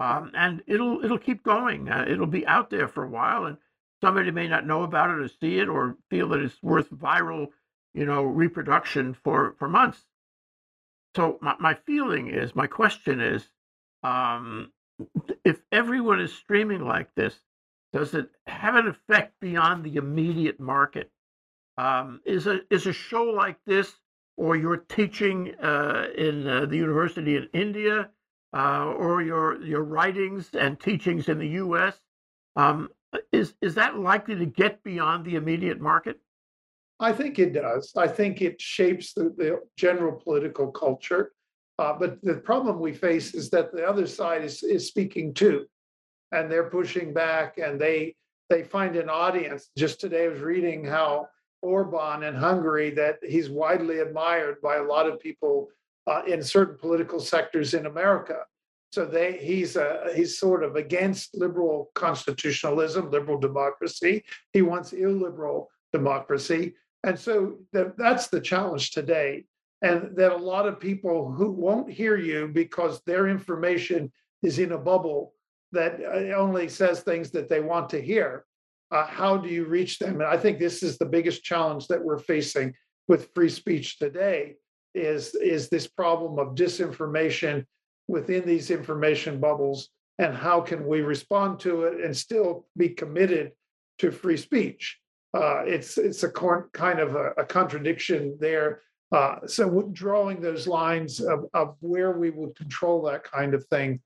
um, 0.00 0.32
and 0.34 0.62
it'll 0.66 1.04
it'll 1.04 1.18
keep 1.18 1.42
going. 1.42 1.88
Uh, 1.90 2.04
it'll 2.08 2.26
be 2.26 2.46
out 2.46 2.70
there 2.70 2.88
for 2.88 3.04
a 3.04 3.08
while, 3.10 3.46
and 3.46 3.58
somebody 4.02 4.30
may 4.30 4.48
not 4.48 4.66
know 4.66 4.82
about 4.82 5.10
it 5.10 5.18
or 5.20 5.28
see 5.28 5.58
it 5.58 5.68
or 5.68 5.96
feel 6.10 6.28
that 6.30 6.40
it's 6.40 6.62
worth 6.62 6.90
viral, 6.90 7.48
you 7.94 8.06
know, 8.06 8.22
reproduction 8.24 9.14
for 9.14 9.54
for 9.58 9.68
months. 9.68 10.04
so 11.16 11.38
my, 11.42 11.56
my 11.60 11.74
feeling 11.86 12.28
is, 12.28 12.54
my 12.54 12.66
question 12.66 13.20
is, 13.20 13.50
um, 14.02 14.72
if 15.44 15.60
everyone 15.72 16.20
is 16.20 16.32
streaming 16.34 16.82
like 16.86 17.14
this, 17.16 17.40
does 17.92 18.14
it 18.14 18.30
have 18.46 18.76
an 18.76 18.88
effect 18.88 19.34
beyond 19.40 19.84
the 19.84 19.96
immediate 19.96 20.60
market? 20.60 21.10
Um, 21.78 22.20
is 22.26 22.46
a 22.46 22.60
is 22.70 22.86
a 22.86 22.92
show 22.92 23.24
like 23.24 23.58
this, 23.66 23.94
or 24.36 24.56
you're 24.56 24.78
teaching 24.78 25.54
uh, 25.62 26.08
in 26.16 26.46
uh, 26.46 26.66
the 26.66 26.76
university 26.76 27.36
in 27.36 27.48
India, 27.54 28.10
uh, 28.54 28.94
or 28.98 29.22
your 29.22 29.62
your 29.62 29.82
writings 29.82 30.50
and 30.54 30.78
teachings 30.78 31.28
in 31.28 31.38
the 31.38 31.48
U.S. 31.48 31.98
Um, 32.56 32.88
is 33.32 33.54
is 33.60 33.74
that 33.74 33.98
likely 33.98 34.34
to 34.36 34.46
get 34.46 34.82
beyond 34.82 35.24
the 35.24 35.36
immediate 35.36 35.80
market? 35.80 36.20
I 36.98 37.12
think 37.12 37.38
it 37.38 37.52
does. 37.52 37.92
I 37.96 38.08
think 38.08 38.40
it 38.40 38.60
shapes 38.60 39.12
the, 39.12 39.34
the 39.36 39.60
general 39.76 40.12
political 40.12 40.70
culture. 40.70 41.32
Uh, 41.78 41.92
but 41.92 42.22
the 42.22 42.34
problem 42.34 42.80
we 42.80 42.92
face 42.92 43.34
is 43.34 43.50
that 43.50 43.70
the 43.70 43.86
other 43.86 44.06
side 44.06 44.42
is, 44.42 44.62
is 44.62 44.88
speaking 44.88 45.34
too, 45.34 45.66
and 46.32 46.50
they're 46.50 46.70
pushing 46.70 47.12
back, 47.12 47.58
and 47.58 47.78
they 47.78 48.14
they 48.48 48.62
find 48.62 48.96
an 48.96 49.10
audience. 49.10 49.70
Just 49.76 50.00
today, 50.00 50.24
I 50.24 50.28
was 50.28 50.40
reading 50.40 50.84
how 50.84 51.28
Orban 51.62 52.22
in 52.22 52.34
Hungary 52.34 52.90
that 52.90 53.18
he's 53.22 53.50
widely 53.50 53.98
admired 53.98 54.62
by 54.62 54.76
a 54.76 54.82
lot 54.82 55.06
of 55.06 55.20
people 55.20 55.68
uh, 56.06 56.22
in 56.26 56.42
certain 56.42 56.76
political 56.78 57.20
sectors 57.20 57.74
in 57.74 57.86
America. 57.86 58.38
So 58.92 59.04
they 59.04 59.38
he's 59.38 59.76
a, 59.76 60.10
he's 60.14 60.38
sort 60.38 60.62
of 60.62 60.76
against 60.76 61.36
liberal 61.36 61.90
constitutionalism, 61.94 63.10
liberal 63.10 63.38
democracy. 63.38 64.24
He 64.52 64.62
wants 64.62 64.92
illiberal 64.92 65.70
democracy. 65.92 66.74
And 67.04 67.18
so 67.18 67.58
that, 67.72 67.96
that's 67.98 68.28
the 68.28 68.40
challenge 68.40 68.92
today. 68.92 69.44
And 69.82 70.16
that 70.16 70.32
a 70.32 70.36
lot 70.36 70.66
of 70.66 70.80
people 70.80 71.30
who 71.30 71.50
won't 71.50 71.92
hear 71.92 72.16
you 72.16 72.48
because 72.48 73.02
their 73.04 73.28
information 73.28 74.10
is 74.42 74.58
in 74.58 74.72
a 74.72 74.78
bubble 74.78 75.34
that 75.72 76.00
uh, 76.00 76.34
only 76.34 76.68
says 76.68 77.00
things 77.00 77.30
that 77.32 77.48
they 77.48 77.60
want 77.60 77.90
to 77.90 78.00
hear. 78.00 78.44
Uh, 78.90 79.06
how 79.06 79.36
do 79.36 79.48
you 79.48 79.66
reach 79.66 79.98
them? 79.98 80.20
And 80.20 80.30
I 80.30 80.36
think 80.36 80.58
this 80.58 80.82
is 80.82 80.96
the 80.96 81.04
biggest 81.04 81.42
challenge 81.42 81.88
that 81.88 82.02
we're 82.02 82.18
facing 82.18 82.72
with 83.08 83.30
free 83.34 83.50
speech 83.50 83.98
today 83.98 84.54
is, 84.96 85.34
is 85.36 85.68
this 85.68 85.86
problem 85.86 86.38
of 86.38 86.54
disinformation 86.54 87.64
within 88.08 88.46
these 88.46 88.70
information 88.70 89.40
bubbles 89.40 89.90
and 90.18 90.34
how 90.34 90.60
can 90.60 90.86
we 90.86 91.00
respond 91.02 91.60
to 91.60 91.84
it 91.84 92.00
and 92.02 92.16
still 92.16 92.66
be 92.76 92.88
committed 92.88 93.52
to 93.98 94.10
free 94.10 94.36
speech 94.36 94.98
uh, 95.36 95.62
it's 95.66 95.98
it's 95.98 96.22
a 96.22 96.30
kind 96.30 96.98
of 96.98 97.14
a, 97.14 97.32
a 97.36 97.44
contradiction 97.44 98.36
there. 98.40 98.80
Uh, 99.12 99.36
so 99.46 99.88
drawing 99.92 100.40
those 100.40 100.66
lines 100.66 101.20
of, 101.20 101.46
of 101.54 101.76
where 101.80 102.12
we 102.12 102.30
will 102.30 102.50
control 102.50 103.02
that 103.02 103.22
kind 103.22 103.54
of 103.54 103.64
thing 103.66 104.00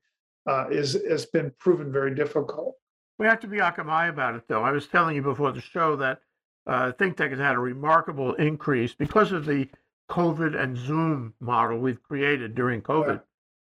uh, 0.47 0.67
is 0.69 1.01
has 1.09 1.25
been 1.25 1.51
proven 1.59 1.91
very 1.91 2.13
difficult. 2.13 2.75
We 3.17 3.27
have 3.27 3.39
to 3.41 3.47
be 3.47 3.57
akamai 3.57 4.09
about 4.09 4.35
it, 4.35 4.43
though. 4.47 4.63
I 4.63 4.71
was 4.71 4.87
telling 4.87 5.15
you 5.15 5.21
before 5.21 5.51
the 5.51 5.61
show 5.61 5.95
that 5.97 6.19
uh, 6.67 6.91
ThinkTech 6.99 7.29
has 7.29 7.39
had 7.39 7.55
a 7.55 7.59
remarkable 7.59 8.33
increase 8.35 8.93
because 8.93 9.31
of 9.31 9.45
the 9.45 9.67
COVID 10.11 10.61
and 10.61 10.77
Zoom 10.77 11.33
model 11.39 11.79
we've 11.79 12.03
created 12.03 12.53
during 12.53 12.81
COVID. 12.81 13.21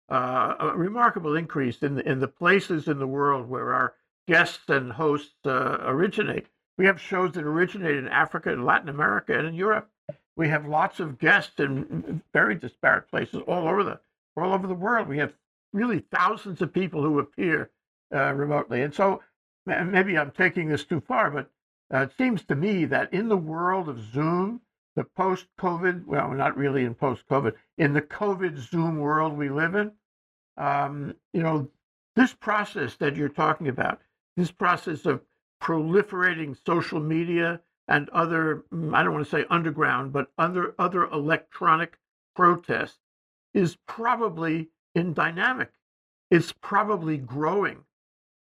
Uh, 0.09 0.55
a 0.61 0.77
remarkable 0.77 1.35
increase 1.37 1.83
in 1.83 1.97
the, 1.97 2.09
in 2.09 2.21
the 2.21 2.29
places 2.29 2.87
in 2.87 2.99
the 2.99 3.07
world 3.07 3.49
where 3.49 3.75
our 3.75 3.95
guests 4.29 4.69
and 4.69 4.93
hosts 4.93 5.35
uh, 5.45 5.79
originate. 5.83 6.47
We 6.79 6.87
have 6.87 7.01
shows 7.01 7.33
that 7.33 7.45
originate 7.45 7.97
in 7.97 8.07
Africa 8.07 8.53
and 8.53 8.65
Latin 8.65 8.89
America 8.89 9.37
and 9.37 9.49
in 9.49 9.55
Europe. 9.55 9.91
We 10.37 10.49
have 10.49 10.67
lots 10.67 11.01
of 11.01 11.19
guests 11.19 11.59
in 11.59 12.23
very 12.33 12.55
disparate 12.55 13.09
places 13.09 13.43
all 13.49 13.67
over 13.67 13.83
the 13.83 14.01
all 14.37 14.55
over 14.55 14.69
the 14.69 14.75
world. 14.75 15.09
We 15.09 15.19
have 15.19 15.35
really 15.73 15.99
thousands 15.99 16.63
of 16.63 16.73
people 16.73 17.03
who 17.03 17.19
appear 17.19 17.71
uh, 18.15 18.33
remotely, 18.33 18.83
and 18.83 18.95
so 18.95 19.23
maybe 19.67 20.17
I'm 20.17 20.31
taking 20.31 20.69
this 20.69 20.85
too 20.85 21.01
far, 21.01 21.33
but 21.33 21.51
uh, 21.93 22.03
it 22.03 22.13
seems 22.17 22.45
to 22.45 22.55
me 22.55 22.85
that 22.85 23.13
in 23.13 23.29
the 23.29 23.37
world 23.37 23.89
of 23.89 24.01
Zoom, 24.13 24.61
the 24.99 25.05
post-COVID, 25.05 26.07
well, 26.07 26.29
not 26.33 26.57
really 26.57 26.85
in 26.85 26.93
post-COVID, 26.93 27.53
in 27.79 27.93
the 27.93 28.03
COVID 28.03 28.59
Zoom 28.59 28.99
world 28.99 29.39
we 29.39 29.49
live 29.49 29.77
in, 29.77 29.93
um, 30.57 31.15
you 31.33 31.41
know, 31.41 31.69
this 32.17 32.35
process 32.35 32.97
that 32.97 33.15
you're 33.15 33.29
talking 33.29 33.69
about, 33.69 34.01
this 34.37 34.51
process 34.51 35.07
of 35.07 35.21
proliferating 35.63 36.57
social 36.67 36.99
media 36.99 37.61
and 37.87 38.09
other, 38.09 38.65
mm, 38.75 38.93
I 38.93 39.05
don't 39.05 39.13
want 39.13 39.25
to 39.25 39.31
say 39.31 39.45
underground, 39.51 40.13
but 40.13 40.33
other, 40.37 40.75
other 40.81 41.05
electronic 41.05 41.97
protests 42.35 42.99
is 43.55 43.79
probably 43.87 44.69
in 44.97 45.15
dynamic. 45.15 45.71
It's 46.33 46.53
probably 46.61 47.19
growing. 47.19 47.85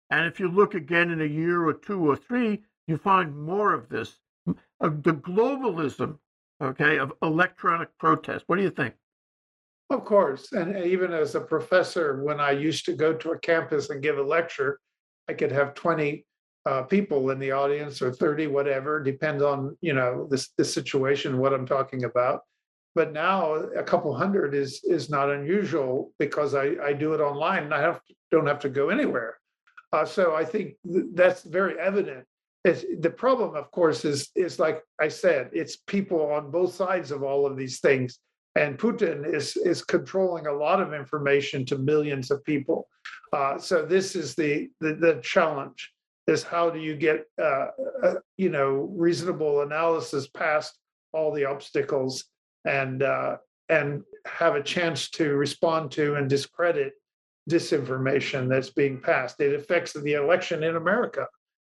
And 0.10 0.26
if 0.26 0.40
you 0.40 0.48
look 0.48 0.74
again 0.74 1.12
in 1.12 1.20
a 1.20 1.26
year 1.26 1.66
or 1.66 1.74
two 1.74 2.10
or 2.10 2.16
three, 2.16 2.64
you 2.88 2.96
find 2.96 3.38
more 3.38 3.74
of 3.74 3.90
this. 3.90 4.22
Of 4.80 5.04
the 5.04 5.14
globalism, 5.14 6.20
okay, 6.62 6.98
of 6.98 7.14
electronic 7.22 7.90
protest. 7.98 8.46
What 8.48 8.58
do 8.58 8.64
you 8.64 8.70
think? 8.70 8.94
Of 9.90 10.04
course. 10.04 10.52
And 10.52 10.78
even 10.86 11.14
as 11.14 11.36
a 11.36 11.42
professor, 11.42 12.24
when 12.24 12.40
I 12.40 12.52
used 12.52 12.86
to 12.86 12.94
go 12.94 13.14
to 13.14 13.32
a 13.32 13.40
campus 13.40 13.90
and 13.90 14.02
give 14.02 14.18
a 14.18 14.24
lecture, 14.24 14.80
I 15.30 15.34
could 15.34 15.52
have 15.52 15.76
20 15.76 16.26
uh, 16.66 16.82
people 16.84 17.30
in 17.30 17.40
the 17.40 17.52
audience 17.52 18.02
or 18.02 18.12
30 18.12 18.48
whatever 18.48 19.02
depends 19.02 19.44
on 19.44 19.78
you 19.82 19.94
know 19.94 20.28
this 20.32 20.50
this 20.58 20.74
situation 20.74 21.38
what 21.38 21.54
i'm 21.54 21.66
talking 21.66 22.06
about 22.06 22.42
but 22.96 23.14
now 23.14 23.54
a 23.54 23.84
couple 23.84 24.16
hundred 24.16 24.56
is 24.56 24.82
is 24.84 25.10
not 25.10 25.30
unusual 25.30 26.12
because 26.18 26.56
i 26.56 26.76
i 26.84 26.92
do 26.92 27.14
it 27.14 27.22
online 27.22 27.64
and 27.64 27.74
i 27.74 27.80
have 27.80 28.00
don't 28.32 28.48
have 28.48 28.60
to 28.60 28.70
go 28.70 28.90
anywhere 28.90 29.38
uh, 29.94 30.04
so 30.04 30.34
i 30.34 30.44
think 30.44 30.74
th- 30.92 31.06
that's 31.14 31.44
very 31.44 31.80
evident 31.80 32.26
the 32.74 33.14
problem 33.16 33.56
of 33.56 33.70
course 33.72 34.04
is 34.06 34.30
is 34.36 34.60
like 34.60 34.82
i 35.00 35.08
said 35.08 35.50
it's 35.54 35.78
people 35.78 36.32
on 36.32 36.50
both 36.50 36.74
sides 36.74 37.12
of 37.12 37.24
all 37.24 37.46
of 37.46 37.56
these 37.56 37.80
things 37.80 38.20
and 38.56 38.80
putin 38.80 39.32
is 39.32 39.56
is 39.58 39.84
controlling 39.84 40.48
a 40.48 40.54
lot 40.54 40.82
of 40.82 40.94
information 40.94 41.66
to 41.66 41.78
millions 41.78 42.32
of 42.32 42.44
people 42.44 42.88
uh, 43.34 43.58
so 43.58 43.86
this 43.86 44.16
is 44.16 44.36
the, 44.36 44.68
the 44.80 44.94
the 44.96 45.20
challenge 45.22 45.92
is 46.28 46.42
how 46.42 46.70
do 46.70 46.80
you 46.80 46.96
get 46.96 47.26
uh, 47.42 47.68
uh, 48.04 48.16
you 48.38 48.50
know 48.50 48.90
reasonable 48.96 49.62
analysis 49.62 50.28
past 50.28 50.80
all 51.14 51.32
the 51.32 51.46
obstacles 51.46 52.26
and 52.66 53.04
uh, 53.04 53.38
and 53.70 54.04
have 54.26 54.56
a 54.56 54.64
chance 54.64 55.10
to 55.10 55.36
respond 55.36 55.92
to 55.92 56.16
and 56.16 56.30
discredit 56.30 56.94
disinformation 57.50 58.50
that's 58.50 58.72
being 58.72 59.00
passed. 59.00 59.40
It 59.40 59.54
affects 59.54 59.94
the 59.94 60.14
election 60.14 60.64
in 60.64 60.76
America. 60.76 61.28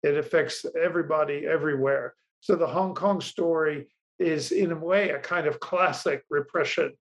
It 0.04 0.18
affects 0.18 0.66
everybody 0.82 1.46
everywhere. 1.46 2.16
So 2.40 2.56
the 2.56 2.68
Hong 2.68 2.96
Kong 2.96 3.22
story 3.22 3.88
is 4.20 4.52
in 4.52 4.72
a 4.72 4.78
way 4.78 5.10
a 5.10 5.20
kind 5.20 5.48
of 5.48 5.60
classic 5.60 6.24
repression 6.30 6.94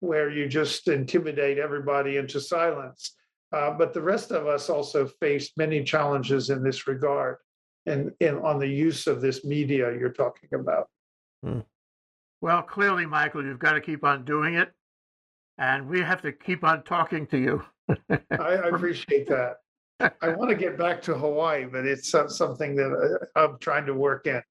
where 0.00 0.30
you 0.30 0.48
just 0.48 0.88
intimidate 0.88 1.58
everybody 1.58 2.16
into 2.16 2.40
silence 2.40 3.14
uh, 3.54 3.70
but 3.70 3.94
the 3.94 4.02
rest 4.02 4.32
of 4.32 4.48
us 4.48 4.68
also 4.68 5.06
face 5.06 5.52
many 5.56 5.84
challenges 5.84 6.50
in 6.50 6.60
this 6.64 6.88
regard 6.88 7.36
and, 7.86 8.10
and 8.20 8.38
on 8.40 8.58
the 8.58 8.66
use 8.66 9.06
of 9.06 9.20
this 9.20 9.44
media 9.44 9.96
you're 9.96 10.12
talking 10.12 10.48
about. 10.54 10.88
Hmm. 11.44 11.60
Well, 12.40 12.62
clearly, 12.62 13.06
Michael, 13.06 13.44
you've 13.44 13.60
got 13.60 13.74
to 13.74 13.80
keep 13.80 14.02
on 14.02 14.24
doing 14.24 14.54
it. 14.54 14.72
And 15.56 15.88
we 15.88 16.00
have 16.00 16.20
to 16.22 16.32
keep 16.32 16.64
on 16.64 16.82
talking 16.82 17.28
to 17.28 17.38
you. 17.38 17.62
I, 18.10 18.18
I, 18.32 18.52
appreciate 18.68 19.28
that. 19.28 19.58
I 20.00 20.28
want 20.28 20.50
to 20.50 20.56
get 20.56 20.76
back 20.76 21.00
to 21.02 21.14
Hawaii, 21.14 21.66
but 21.66 21.86
it's 21.86 22.10
something 22.10 22.74
that 22.76 22.92
uh, 23.36 23.38
I'm 23.38 23.58
trying 23.58 23.86
to 23.86 23.94
work 23.94 24.26
in. 24.26 24.42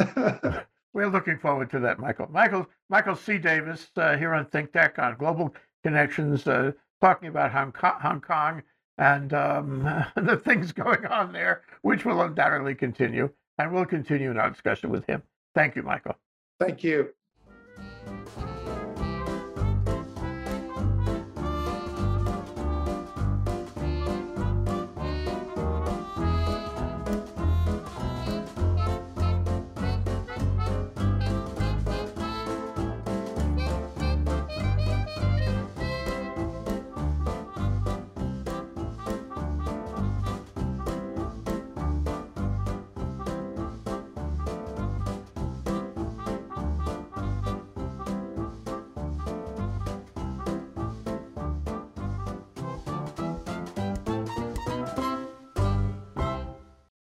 We're 0.92 1.08
looking 1.08 1.38
forward 1.38 1.70
to 1.70 1.80
that, 1.80 1.98
Michael. 1.98 2.28
Michael 2.30 2.66
Michael 2.88 3.16
C. 3.16 3.38
Davis 3.38 3.88
uh, 3.96 4.16
here 4.16 4.34
on 4.34 4.46
ThinkTech 4.46 4.98
on 4.98 5.16
Global 5.16 5.54
Connections. 5.84 6.46
Uh, 6.46 6.72
talking 7.00 7.28
about 7.28 7.52
Hong 7.52 7.72
Kong, 7.72 7.98
Hong 8.00 8.20
Kong 8.20 8.62
and 9.00 9.32
um, 9.32 9.82
the 10.14 10.36
things 10.36 10.70
going 10.72 11.04
on 11.06 11.32
there, 11.32 11.62
which 11.82 12.04
will 12.04 12.22
undoubtedly 12.22 12.74
continue. 12.74 13.30
And 13.58 13.72
we'll 13.72 13.86
continue 13.86 14.30
in 14.30 14.38
our 14.38 14.50
discussion 14.50 14.90
with 14.90 15.04
him. 15.06 15.22
Thank 15.54 15.76
you, 15.76 15.82
Michael. 15.82 16.16
Thank 16.58 16.84
you. 16.84 17.10